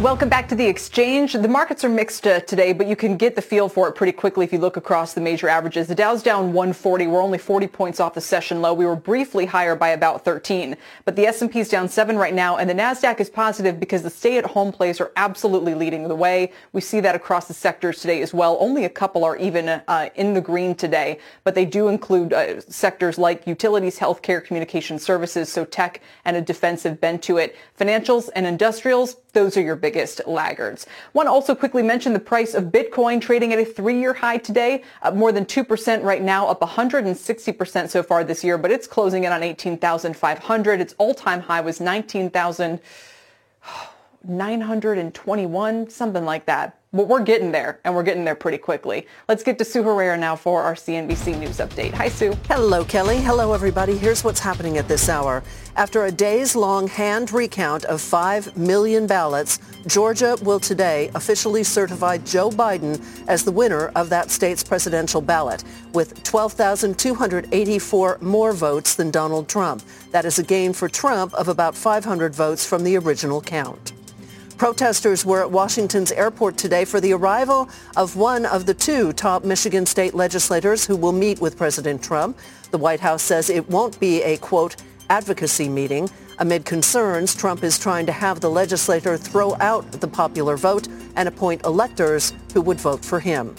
[0.04, 1.32] Welcome back to the exchange.
[1.32, 4.12] The markets are mixed uh, today, but you can get the feel for it pretty
[4.12, 5.88] quickly if you look across the major averages.
[5.88, 7.08] The Dow's down 140.
[7.08, 8.74] We're only 40 points off the session low.
[8.74, 12.58] We were briefly higher by about 13, but the S&P is down 7 right now,
[12.58, 16.52] and the Nasdaq is positive because the stay-at-home plays are absolutely leading the way.
[16.74, 18.58] We see that across the sectors today as well.
[18.60, 22.60] Only a couple are even uh, in the green today, but they do include uh,
[22.60, 27.56] sectors like utilities, healthcare, communication services, so tech and a defensive bent to it.
[27.80, 30.88] Financials and industrials, those are your biggest laggards.
[31.13, 34.84] Want to also quickly mention the price of Bitcoin trading at a three-year high today,
[35.02, 39.24] up more than 2% right now, up 160% so far this year, but it's closing
[39.26, 40.80] in on 18,500.
[40.80, 42.80] Its all-time high was 19,000.
[44.26, 46.78] 921, something like that.
[46.96, 49.08] But we're getting there, and we're getting there pretty quickly.
[49.28, 51.92] Let's get to Sue Herrera now for our CNBC News update.
[51.96, 52.38] Hi, Sue.
[52.48, 53.20] Hello, Kelly.
[53.20, 53.98] Hello, everybody.
[53.98, 55.42] Here's what's happening at this hour.
[55.76, 62.52] After a days-long hand recount of 5 million ballots, Georgia will today officially certify Joe
[62.52, 69.50] Biden as the winner of that state's presidential ballot, with 12,284 more votes than Donald
[69.50, 69.82] Trump.
[70.12, 73.94] That is a gain for Trump of about 500 votes from the original count.
[74.58, 79.44] Protesters were at Washington's airport today for the arrival of one of the two top
[79.44, 82.38] Michigan state legislators who will meet with President Trump.
[82.72, 84.76] The White House says it won't be a, quote,
[85.10, 86.10] advocacy meeting.
[86.39, 91.28] Amid concerns, Trump is trying to have the legislator throw out the popular vote and
[91.28, 93.56] appoint electors who would vote for him.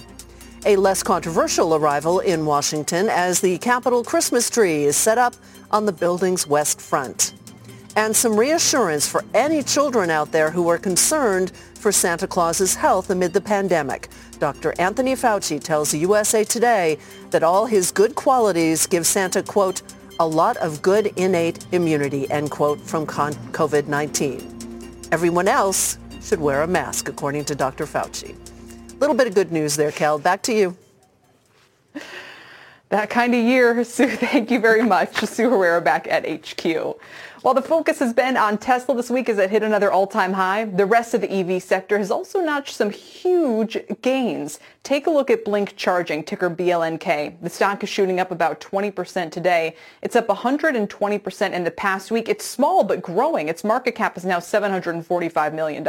[0.65, 5.35] A less controversial arrival in Washington as the Capitol Christmas tree is set up
[5.71, 7.35] on the building's west front
[7.97, 13.11] and some reassurance for any children out there who are concerned for Santa Claus's health
[13.11, 14.09] amid the pandemic.
[14.39, 14.75] Dr.
[14.79, 16.99] Anthony Fauci tells USA Today
[17.31, 19.83] that all his good qualities give Santa, quote,
[20.21, 25.13] a lot of good innate immunity, end quote, from COVID-19.
[25.13, 27.85] Everyone else should wear a mask, according to Dr.
[27.85, 28.35] Fauci.
[28.93, 30.19] A little bit of good news there, Cal.
[30.19, 30.77] Back to you.
[32.91, 34.09] That kind of year, Sue.
[34.09, 35.17] Thank you very much.
[35.17, 36.97] Sue Herrera back at HQ.
[37.45, 40.65] While the focus has been on Tesla this week as it hit another all-time high,
[40.65, 44.61] the rest of the EV sector has also notched some huge gains.
[44.83, 47.43] Take a look at Blink Charging, ticker BLNK.
[47.43, 49.77] The stock is shooting up about 20% today.
[50.01, 52.31] It's up 120% in the past week.
[52.31, 53.51] It's small but growing.
[53.51, 55.85] Its market cap is now $745 million.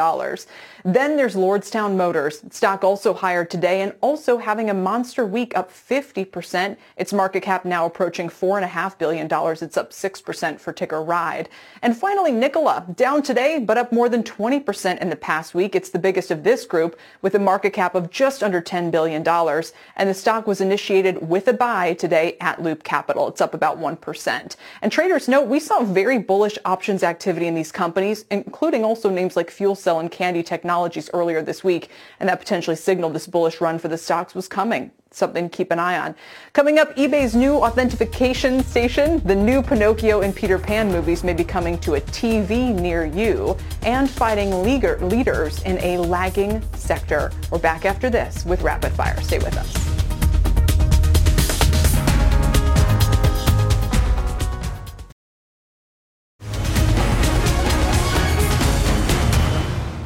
[0.83, 2.43] Then there's Lordstown Motors.
[2.51, 6.75] Stock also higher today and also having a monster week up 50%.
[6.97, 9.25] Its market cap now approaching $4.5 billion.
[9.25, 11.49] It's up 6% for ticker RIDE.
[11.81, 15.75] And finally, Nikola, down today, but up more than 20% in the past week.
[15.75, 19.27] It's the biggest of this group with a market cap of just under $10 billion.
[19.27, 23.27] And the stock was initiated with a buy today at Loop Capital.
[23.27, 24.55] It's up about 1%.
[24.81, 29.35] And traders note we saw very bullish options activity in these companies, including also names
[29.35, 31.89] like Fuel Cell and Kandi Technologies earlier this week.
[32.19, 35.71] And that potentially signaled this bullish run for the stocks was coming something to keep
[35.71, 36.15] an eye on.
[36.53, 41.43] Coming up, eBay's new authentication station, the new Pinocchio and Peter Pan movies may be
[41.43, 47.31] coming to a TV near you, and fighting leaders in a lagging sector.
[47.51, 49.19] We're back after this with Rapid Fire.
[49.21, 50.04] Stay with us.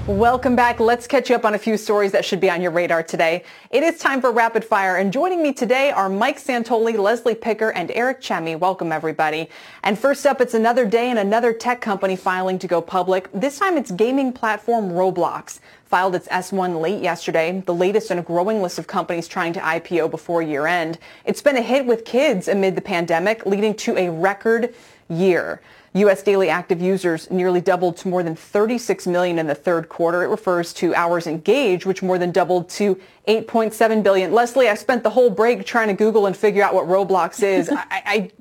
[0.10, 0.80] Welcome back.
[0.80, 3.44] Let's catch you up on a few stories that should be on your radar today.
[3.70, 7.72] It is time for Rapid Fire, and joining me today are Mike Santoli, Leslie Picker,
[7.74, 8.58] and Eric Chemi.
[8.58, 9.52] Welcome, everybody.
[9.84, 13.30] And first up, it's another day and another tech company filing to go public.
[13.34, 18.24] This time it's gaming platform Roblox filed its S1 late yesterday, the latest in a
[18.24, 20.98] growing list of companies trying to IPO before year end.
[21.24, 24.74] It's been a hit with kids amid the pandemic, leading to a record
[25.08, 25.62] year.
[25.94, 26.22] U.S.
[26.22, 30.24] daily active users nearly doubled to more than 36 million in the third quarter.
[30.24, 34.32] It refers to hours engaged, which more than doubled to 8.7 billion.
[34.32, 37.70] Leslie, I spent the whole break trying to Google and figure out what Roblox is.
[37.74, 38.32] I,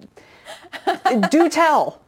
[1.04, 2.00] I do tell.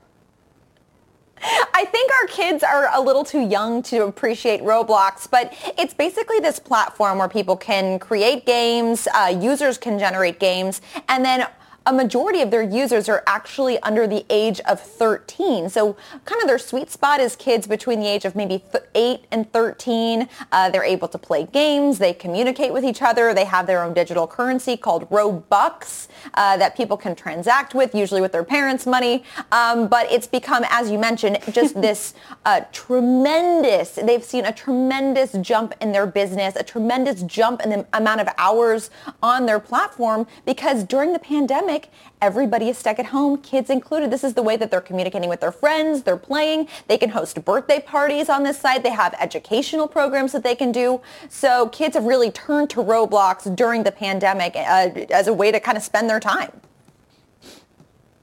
[1.43, 6.39] I think our kids are a little too young to appreciate Roblox, but it's basically
[6.39, 11.47] this platform where people can create games, uh, users can generate games, and then
[11.87, 15.69] a majority of their users are actually under the age of 13.
[15.71, 18.63] So kind of their sweet spot is kids between the age of maybe
[18.95, 20.29] 8 and 13.
[20.53, 21.99] Uh, they're able to play games.
[21.99, 23.33] They communicate with each other.
[23.33, 28.21] They have their own digital currency called Robux uh, that people can transact with, usually
[28.21, 29.25] with their parents' money.
[29.51, 32.15] Um, but it's become, as you mentioned, just this
[32.45, 37.87] uh, tremendous, they've seen a tremendous jump in their business, a tremendous jump in the
[37.95, 38.91] amount of hours
[39.23, 44.11] on their platform because during the pandemic, pandemic, everybody is stuck at home, kids included.
[44.11, 46.03] This is the way that they're communicating with their friends.
[46.03, 46.69] They're playing.
[46.89, 48.83] They can host birthday parties on this site.
[48.83, 51.01] They have educational programs that they can do.
[51.29, 55.61] So kids have really turned to Roblox during the pandemic uh, as a way to
[55.61, 56.51] kind of spend their time.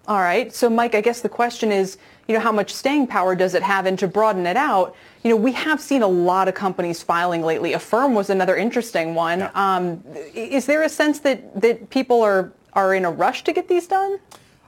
[0.07, 0.53] All right.
[0.53, 1.97] So, Mike, I guess the question is,
[2.29, 3.85] you know, how much staying power does it have?
[3.85, 7.41] And to broaden it out, you know, we have seen a lot of companies filing
[7.41, 7.73] lately.
[7.73, 9.39] Affirm was another interesting one.
[9.39, 9.51] Yeah.
[9.53, 10.01] Um,
[10.33, 13.87] is there a sense that, that people are are in a rush to get these
[13.87, 14.19] done?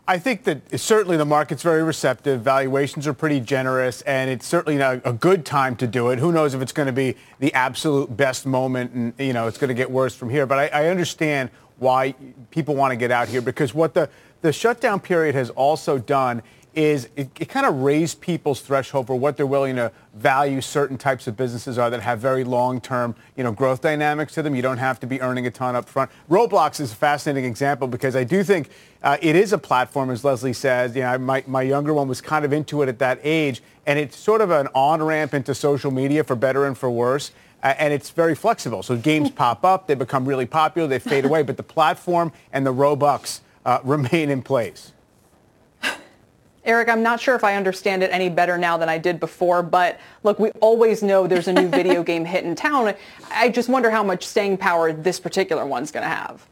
[0.08, 2.42] I think that certainly the market's very receptive.
[2.42, 6.18] Valuations are pretty generous, and it's certainly a, good time to do it.
[6.18, 9.60] Who knows if it's going to be the absolute best moment, and you know it's
[9.60, 10.48] going to get worse from here.
[10.48, 12.16] But I, I understand why
[12.50, 14.10] people want to get out here because what the,
[14.42, 16.42] the shutdown period has also done
[16.76, 20.98] is it, it kind of raised people's threshold for what they're willing to value certain
[20.98, 24.56] types of businesses are that have very long-term, you know, growth dynamics to them.
[24.56, 26.12] You don't have to be earning a ton up front.
[26.30, 28.70] Roblox is a fascinating example because I do think
[29.02, 30.96] uh, it is a platform, as Leslie says.
[30.96, 33.98] You know, my, my younger one was kind of into it at that age, and
[33.98, 37.32] it's sort of an on-ramp into social media for better and for worse.
[37.64, 38.84] Uh, and it's very flexible.
[38.84, 42.66] So games pop up, they become really popular, they fade away, but the platform and
[42.66, 44.94] the Robux uh, remain in place.
[46.70, 49.64] Eric, I'm not sure if I understand it any better now than I did before,
[49.64, 52.94] but look, we always know there's a new video game hit in town.
[53.32, 56.46] I just wonder how much staying power this particular one's going to have.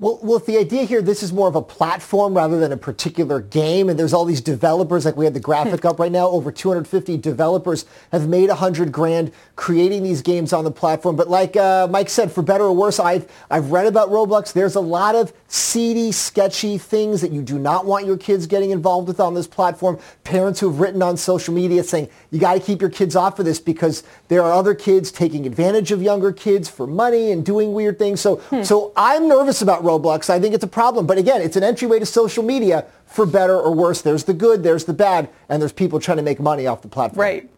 [0.00, 2.76] Well, well, if the idea here, this is more of a platform rather than a
[2.78, 6.26] particular game, and there's all these developers, like we had the graphic up right now,
[6.28, 11.16] over 250 developers have made 100 grand creating these games on the platform.
[11.16, 14.54] But like uh, Mike said, for better or worse, I've, I've read about Roblox.
[14.54, 18.70] There's a lot of seedy, sketchy things that you do not want your kids getting
[18.70, 19.98] involved with on this platform.
[20.24, 23.38] Parents who have written on social media saying, you got to keep your kids off
[23.38, 27.44] of this because there are other kids taking advantage of younger kids for money and
[27.44, 28.22] doing weird things.
[28.22, 28.62] So, hmm.
[28.62, 29.89] so I'm nervous about Roblox.
[30.30, 31.06] I think it's a problem.
[31.06, 34.02] But again, it's an entryway to social media for better or worse.
[34.02, 36.88] There's the good, there's the bad, and there's people trying to make money off the
[36.88, 37.20] platform.
[37.20, 37.50] Right.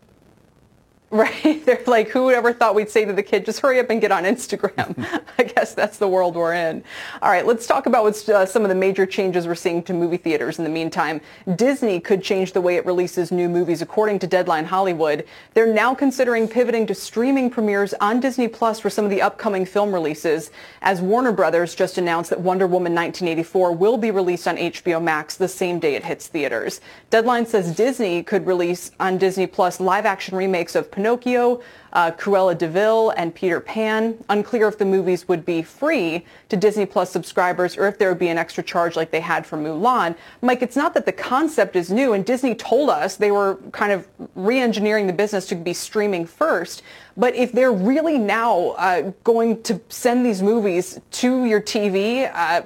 [1.23, 1.65] Right.
[1.67, 4.11] They're like, who ever thought we'd say to the kid, just hurry up and get
[4.11, 5.23] on Instagram?
[5.39, 6.83] I guess that's the world we're in.
[7.21, 9.93] All right, let's talk about what's uh, some of the major changes we're seeing to
[9.93, 11.21] movie theaters in the meantime.
[11.55, 15.27] Disney could change the way it releases new movies, according to Deadline Hollywood.
[15.53, 19.67] They're now considering pivoting to streaming premieres on Disney Plus for some of the upcoming
[19.67, 20.51] film releases,
[20.81, 25.37] as Warner Brothers just announced that Wonder Woman 1984 will be released on HBO Max
[25.37, 26.81] the same day it hits theaters.
[27.11, 31.61] Deadline says Disney could release on Disney Plus live-action remakes of Pinocchio,
[31.95, 34.17] uh, Cruella de Vil, and Peter Pan.
[34.29, 38.21] Unclear if the movies would be free to Disney Plus subscribers or if there would
[38.21, 40.15] be an extra charge like they had for Mulan.
[40.43, 43.91] Mike, it's not that the concept is new, and Disney told us they were kind
[43.91, 46.83] of re-engineering the business to be streaming first.
[47.17, 52.63] But if they're really now uh, going to send these movies to your TV, uh,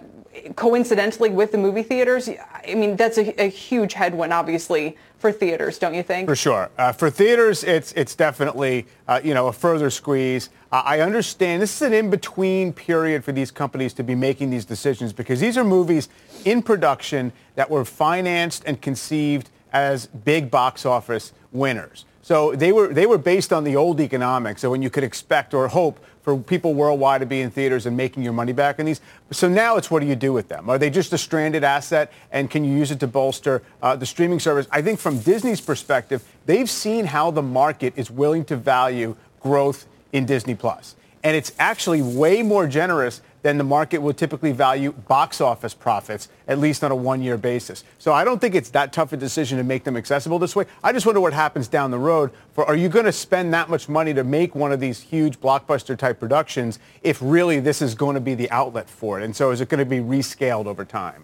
[0.56, 5.78] coincidentally with the movie theaters, I mean, that's a, a huge headwind, obviously, for theaters,
[5.78, 6.28] don't you think?
[6.28, 6.70] For sure.
[6.78, 10.50] Uh, for theaters, it's it's definitely uh, you know a further squeeze.
[10.70, 14.64] Uh, I understand this is an in-between period for these companies to be making these
[14.64, 16.08] decisions because these are movies
[16.44, 22.04] in production that were financed and conceived as big box office winners.
[22.26, 25.54] So they were they were based on the old economics, so when you could expect
[25.54, 28.86] or hope for people worldwide to be in theaters and making your money back in
[28.86, 29.00] these.
[29.30, 30.68] So now it's what do you do with them?
[30.68, 34.06] Are they just a stranded asset and can you use it to bolster uh, the
[34.06, 34.66] streaming service?
[34.72, 39.86] I think from Disney's perspective, they've seen how the market is willing to value growth
[40.12, 40.96] in Disney Plus.
[41.22, 46.28] And it's actually way more generous than the market would typically value box office profits,
[46.48, 47.84] at least on a one-year basis.
[47.96, 50.64] So I don't think it's that tough a decision to make them accessible this way.
[50.82, 52.32] I just wonder what happens down the road.
[52.54, 55.40] For are you going to spend that much money to make one of these huge
[55.40, 59.24] blockbuster type productions if really this is going to be the outlet for it?
[59.24, 61.22] And so is it going to be rescaled over time?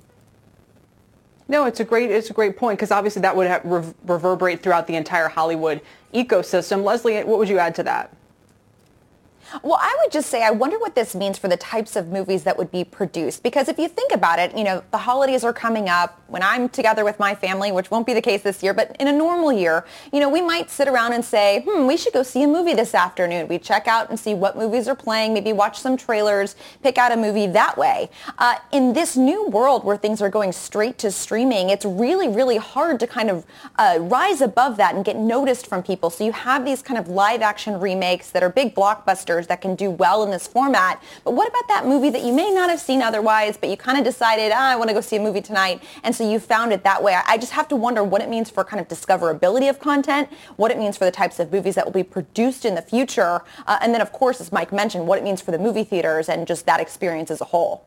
[1.49, 4.87] No, it's a great it's a great point because obviously that would re- reverberate throughout
[4.87, 5.81] the entire Hollywood
[6.15, 6.85] ecosystem.
[6.85, 8.15] Leslie, what would you add to that?
[9.63, 12.45] Well, I would just say I wonder what this means for the types of movies
[12.45, 13.43] that would be produced.
[13.43, 16.19] Because if you think about it, you know, the holidays are coming up.
[16.29, 19.07] When I'm together with my family, which won't be the case this year, but in
[19.07, 22.23] a normal year, you know, we might sit around and say, hmm, we should go
[22.23, 23.49] see a movie this afternoon.
[23.49, 27.13] We check out and see what movies are playing, maybe watch some trailers, pick out
[27.13, 28.09] a movie that way.
[28.39, 32.57] Uh, in this new world where things are going straight to streaming, it's really, really
[32.57, 33.45] hard to kind of
[33.77, 36.09] uh, rise above that and get noticed from people.
[36.09, 39.75] So you have these kind of live action remakes that are big blockbusters that can
[39.75, 41.03] do well in this format.
[41.25, 43.99] But what about that movie that you may not have seen otherwise, but you kind
[43.99, 46.73] of decided, ah, I want to go see a movie tonight, and so you found
[46.73, 47.17] it that way?
[47.27, 50.71] I just have to wonder what it means for kind of discoverability of content, what
[50.71, 53.79] it means for the types of movies that will be produced in the future, uh,
[53.81, 56.47] and then of course, as Mike mentioned, what it means for the movie theaters and
[56.47, 57.85] just that experience as a whole.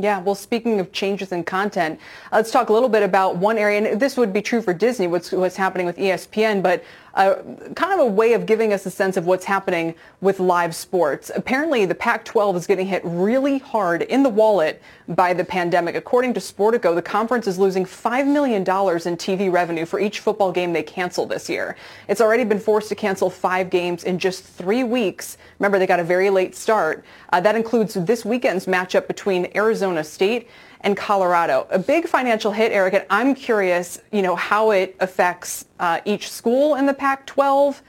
[0.00, 1.98] Yeah, well, speaking of changes in content,
[2.30, 5.08] let's talk a little bit about one area, and this would be true for Disney,
[5.08, 6.84] what's, what's happening with ESPN, but
[7.18, 11.32] kind of a way of giving us a sense of what's happening with live sports.
[11.34, 15.96] Apparently, the Pac-12 is getting hit really hard in the wallet by the pandemic.
[15.96, 20.52] According to Sportico, the conference is losing $5 million in TV revenue for each football
[20.52, 21.76] game they cancel this year.
[22.06, 25.38] It's already been forced to cancel five games in just three weeks.
[25.58, 27.04] Remember, they got a very late start.
[27.32, 30.48] Uh, that includes this weekend's matchup between Arizona State
[30.82, 31.66] and Colorado.
[31.70, 36.30] A big financial hit, Eric, and I'm curious, you know, how it affects uh, each
[36.30, 37.80] school in the Pac-12.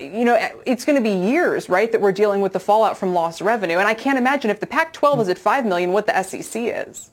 [0.00, 0.36] you know,
[0.66, 3.78] it's going to be years, right, that we're dealing with the fallout from lost revenue.
[3.78, 7.11] And I can't imagine if the Pac-12 is at 5 million, what the SEC is.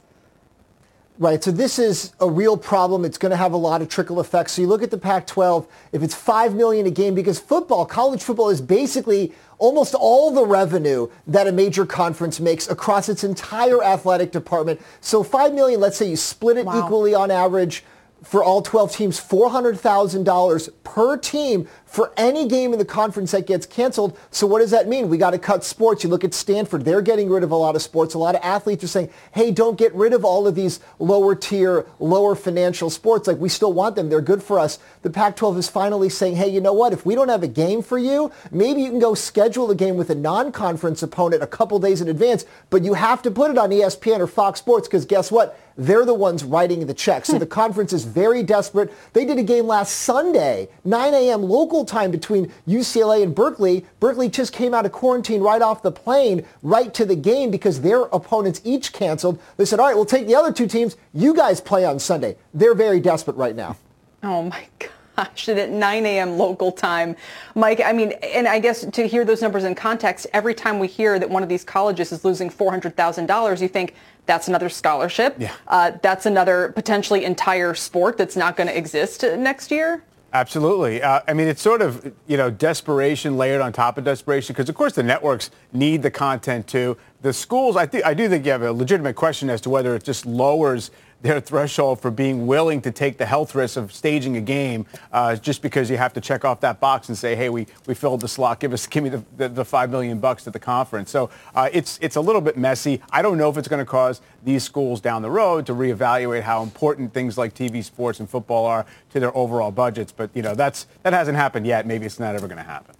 [1.19, 1.43] Right.
[1.43, 3.03] So this is a real problem.
[3.03, 4.53] It's going to have a lot of trickle effects.
[4.53, 8.23] So you look at the Pac-12, if it's 5 million a game because football, college
[8.23, 13.83] football is basically almost all the revenue that a major conference makes across its entire
[13.83, 14.79] athletic department.
[15.01, 16.85] So 5 million, let's say you split it wow.
[16.85, 17.83] equally on average
[18.23, 23.65] for all 12 teams, $400,000 per team for any game in the conference that gets
[23.65, 24.17] canceled.
[24.29, 25.09] So what does that mean?
[25.09, 26.03] We got to cut sports.
[26.03, 28.13] You look at Stanford, they're getting rid of a lot of sports.
[28.13, 31.33] A lot of athletes are saying, hey, don't get rid of all of these lower
[31.33, 33.27] tier, lower financial sports.
[33.27, 34.09] Like we still want them.
[34.09, 34.77] They're good for us.
[35.01, 36.93] The Pac-12 is finally saying, hey, you know what?
[36.93, 39.97] If we don't have a game for you, maybe you can go schedule a game
[39.97, 43.57] with a non-conference opponent a couple days in advance, but you have to put it
[43.57, 45.59] on ESPN or Fox Sports because guess what?
[45.79, 47.29] They're the ones writing the checks.
[47.29, 47.39] So hmm.
[47.39, 48.93] the conference is very desperate.
[49.13, 51.41] They did a game last Sunday, 9 a.m.
[51.41, 53.85] local time between UCLA and Berkeley.
[53.99, 57.81] Berkeley just came out of quarantine right off the plane, right to the game because
[57.81, 59.39] their opponents each canceled.
[59.57, 60.97] They said, all right, we'll take the other two teams.
[61.13, 62.37] You guys play on Sunday.
[62.53, 63.77] They're very desperate right now.
[64.23, 66.37] Oh, my God gosh, at 9 a.m.
[66.37, 67.15] local time.
[67.55, 70.87] Mike, I mean, and I guess to hear those numbers in context, every time we
[70.87, 75.35] hear that one of these colleges is losing $400,000, you think that's another scholarship.
[75.37, 75.53] Yeah.
[75.67, 80.03] Uh, that's another potentially entire sport that's not going to exist next year.
[80.31, 81.01] Absolutely.
[81.01, 84.69] Uh, I mean, it's sort of, you know, desperation layered on top of desperation because,
[84.69, 86.97] of course, the networks need the content too.
[87.21, 89.95] The schools, I, think, I do think you have a legitimate question as to whether
[89.95, 94.37] it just lowers their threshold for being willing to take the health risk of staging
[94.37, 97.49] a game uh, just because you have to check off that box and say, hey,
[97.49, 98.59] we, we filled the slot.
[98.59, 101.11] Give us, give me the, the, the five million bucks to the conference.
[101.11, 103.01] So uh, it's, it's a little bit messy.
[103.11, 106.43] I don't know if it's going to cause these schools down the road to reevaluate
[106.43, 110.11] how important things like TV sports and football are to their overall budgets.
[110.11, 111.85] But, you know, that's, that hasn't happened yet.
[111.85, 112.95] Maybe it's not ever going to happen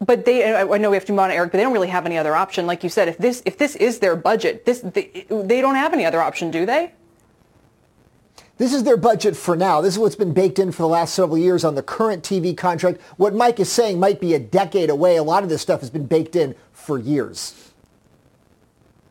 [0.00, 2.06] but they I know we have to move on Eric, but they don't really have
[2.06, 2.66] any other option.
[2.66, 5.92] Like you said, if this if this is their budget, this they, they don't have
[5.92, 6.92] any other option, do they?
[8.56, 9.80] This is their budget for now.
[9.80, 12.56] This is what's been baked in for the last several years on the current TV
[12.56, 13.00] contract.
[13.16, 15.16] What Mike is saying might be a decade away.
[15.16, 17.72] A lot of this stuff has been baked in for years.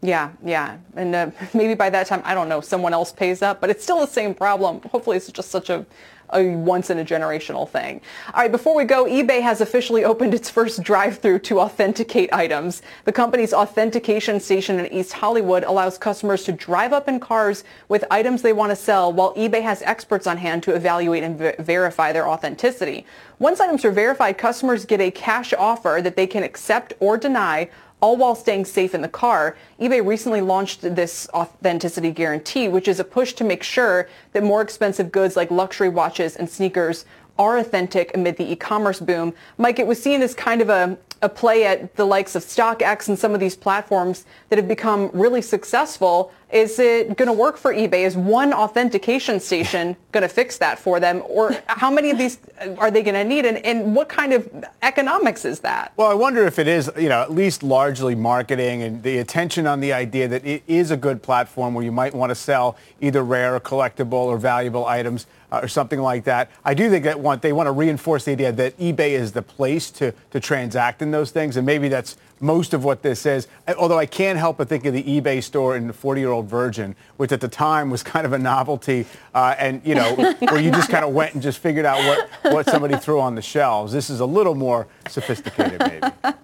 [0.01, 0.77] Yeah, yeah.
[0.95, 3.83] And uh, maybe by that time, I don't know, someone else pays up, but it's
[3.83, 4.81] still the same problem.
[4.91, 5.85] Hopefully it's just such a
[6.33, 8.01] a once in a generational thing.
[8.33, 12.81] All right, before we go, eBay has officially opened its first drive-through to authenticate items.
[13.05, 18.03] The company's authentication station in East Hollywood allows customers to drive up in cars with
[18.11, 21.55] items they want to sell while eBay has experts on hand to evaluate and ver-
[21.59, 23.05] verify their authenticity.
[23.39, 27.69] Once items are verified, customers get a cash offer that they can accept or deny
[28.03, 29.55] all while staying safe in the car.
[29.79, 34.61] eBay recently launched this authenticity guarantee, which is a push to make sure that more
[34.61, 37.05] expensive goods like luxury watches and sneakers
[37.39, 39.33] are authentic amid the e-commerce boom.
[39.57, 43.07] Mike, it was seen as kind of a, a play at the likes of StockX
[43.07, 46.33] and some of these platforms that have become really successful.
[46.53, 48.05] Is it going to work for eBay?
[48.05, 51.23] Is one authentication station going to fix that for them?
[51.27, 52.37] Or how many of these
[52.77, 53.47] are they going to need?
[53.47, 54.47] And, and what kind of
[54.83, 55.93] economics is that?
[55.97, 59.65] Well, I wonder if it is, you know, at least largely marketing and the attention
[59.65, 62.77] on the idea that it is a good platform where you might want to sell
[63.01, 66.51] either rare or collectible or valuable items uh, or something like that.
[66.63, 69.41] I do think that want, they want to reinforce the idea that eBay is the
[69.41, 71.57] place to, to transact in those things.
[71.57, 73.47] And maybe that's most of what this is.
[73.77, 77.31] Although I can't help but think of the eBay store in the 40-year-old virgin, which
[77.31, 80.89] at the time was kind of a novelty, uh, and you know, where you just
[80.89, 83.93] kind of went and just figured out what, what somebody threw on the shelves.
[83.93, 86.35] This is a little more sophisticated, maybe.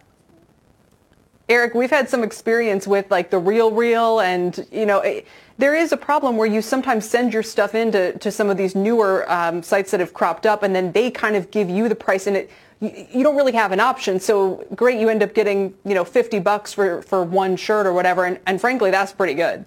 [1.50, 5.28] Eric, we've had some experience with like the RealReal and, you know, it,
[5.60, 8.76] there is a problem where you sometimes send your stuff into to some of these
[8.76, 11.96] newer um, sites that have cropped up and then they kind of give you the
[11.96, 12.50] price and it
[12.80, 14.20] you, you don't really have an option.
[14.20, 17.92] So great, you end up getting, you know, 50 bucks for, for one shirt or
[17.92, 18.24] whatever.
[18.24, 19.66] And, and frankly, that's pretty good.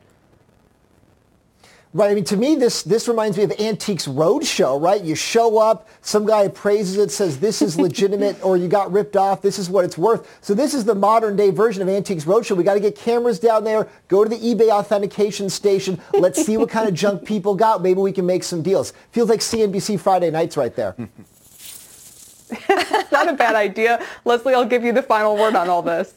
[1.95, 2.11] Right.
[2.11, 5.03] I mean, to me, this this reminds me of Antiques Roadshow, right?
[5.03, 9.15] You show up, some guy appraises it, says this is legitimate, or you got ripped
[9.15, 9.43] off.
[9.43, 10.39] This is what it's worth.
[10.41, 12.57] So this is the modern day version of Antiques Roadshow.
[12.57, 16.01] We got to get cameras down there, go to the eBay authentication station.
[16.15, 17.83] Let's see what kind of junk people got.
[17.83, 18.95] Maybe we can make some deals.
[19.11, 20.97] Feels like CNBC Friday nights right there.
[23.13, 24.03] Not a bad idea.
[24.25, 26.15] Leslie, I'll give you the final word on all this.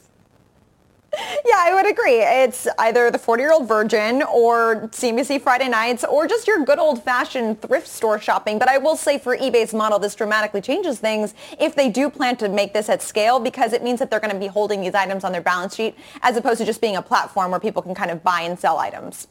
[1.45, 2.22] Yeah, I would agree.
[2.22, 7.88] It's either the 40-year-old virgin or CNBC Friday nights or just your good old-fashioned thrift
[7.88, 8.59] store shopping.
[8.59, 12.36] But I will say for eBay's model, this dramatically changes things if they do plan
[12.38, 14.95] to make this at scale because it means that they're going to be holding these
[14.95, 17.95] items on their balance sheet as opposed to just being a platform where people can
[17.95, 19.28] kind of buy and sell items.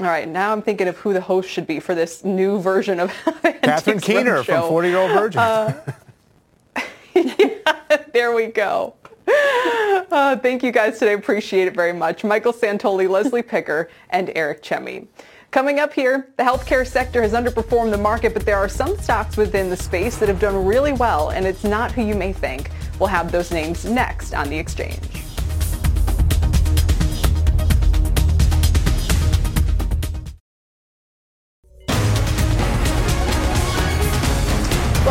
[0.00, 3.00] All right, now I'm thinking of who the host should be for this new version
[3.00, 3.10] of
[3.62, 5.40] Catherine Keener from 40 Year Old Virgin.
[5.40, 5.92] Uh,
[7.14, 8.94] yeah, there we go.
[10.10, 11.12] Uh, thank you guys today.
[11.12, 12.24] Appreciate it very much.
[12.24, 15.06] Michael Santoli, Leslie Picker, and Eric Chemi.
[15.50, 19.36] Coming up here, the healthcare sector has underperformed the market, but there are some stocks
[19.36, 22.70] within the space that have done really well, and it's not who you may think.
[22.98, 25.27] We'll have those names next on the exchange.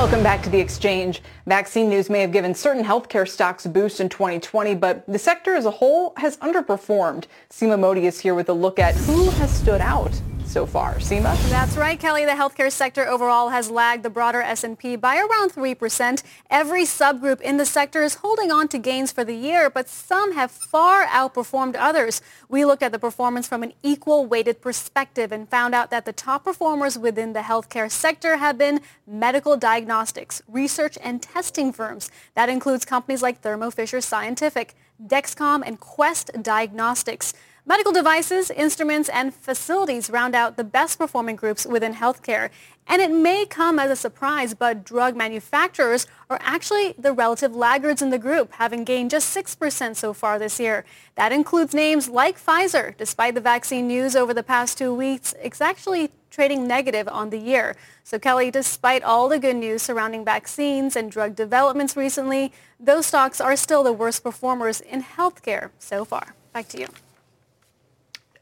[0.07, 1.21] Welcome back to the exchange.
[1.47, 5.53] Vaccine news may have given certain healthcare stocks a boost in 2020, but the sector
[5.53, 7.25] as a whole has underperformed.
[7.49, 10.13] Seema Modi is here with a look at who has stood out
[10.57, 10.95] so far.
[10.95, 11.37] Seema?
[11.51, 12.25] That's right, Kelly.
[12.25, 16.23] The healthcare sector overall has lagged the broader S&P by around 3%.
[16.49, 20.33] Every subgroup in the sector is holding on to gains for the year, but some
[20.33, 22.21] have far outperformed others.
[22.49, 26.11] We looked at the performance from an equal weighted perspective and found out that the
[26.11, 32.09] top performers within the healthcare sector have been medical diagnostics, research and testing firms.
[32.33, 34.73] That includes companies like Thermo Fisher Scientific,
[35.05, 37.35] Dexcom, and Quest Diagnostics.
[37.67, 42.49] Medical devices, instruments, and facilities round out the best performing groups within healthcare.
[42.87, 48.01] And it may come as a surprise, but drug manufacturers are actually the relative laggards
[48.01, 50.85] in the group, having gained just 6% so far this year.
[51.15, 52.95] That includes names like Pfizer.
[52.95, 57.37] Despite the vaccine news over the past two weeks, it's actually trading negative on the
[57.37, 57.75] year.
[58.05, 63.41] So Kelly, despite all the good news surrounding vaccines and drug developments recently, those stocks
[63.41, 66.33] are still the worst performers in healthcare so far.
[66.53, 66.87] Back to you.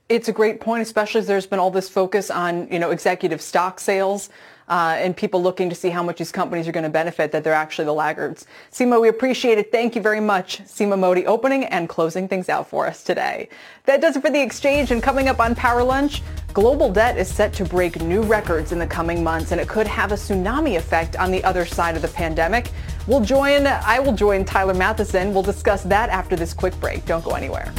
[0.08, 3.42] It's a great point, especially as there's been all this focus on, you know, executive
[3.42, 4.30] stock sales
[4.70, 7.44] uh, and people looking to see how much these companies are going to benefit, that
[7.44, 8.46] they're actually the laggards.
[8.72, 9.72] Seema, we appreciate it.
[9.72, 10.64] Thank you very much.
[10.66, 13.50] Seema Modi opening and closing things out for us today.
[13.86, 14.92] That does it for the exchange.
[14.92, 16.22] And coming up on Power Lunch,
[16.54, 19.88] global debt is set to break new records in the coming months, and it could
[19.88, 22.70] have a tsunami effect on the other side of the pandemic.
[23.08, 25.34] We'll join, I will join Tyler Mathisen.
[25.34, 27.08] We'll discuss that after this quick break.
[27.08, 27.74] Don't go anywhere.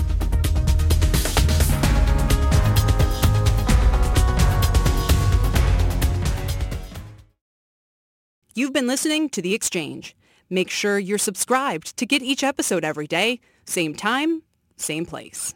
[8.58, 10.16] You've been listening to The Exchange.
[10.48, 14.44] Make sure you're subscribed to get each episode every day, same time,
[14.78, 15.54] same place.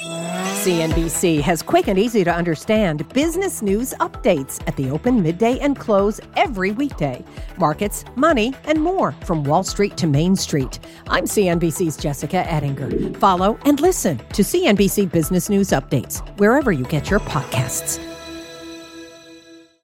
[0.00, 5.78] CNBC has quick and easy to understand business news updates at the open, midday, and
[5.78, 7.24] close every weekday.
[7.56, 10.80] Markets, money, and more from Wall Street to Main Street.
[11.06, 13.16] I'm CNBC's Jessica Ettinger.
[13.20, 18.04] Follow and listen to CNBC Business News Updates wherever you get your podcasts.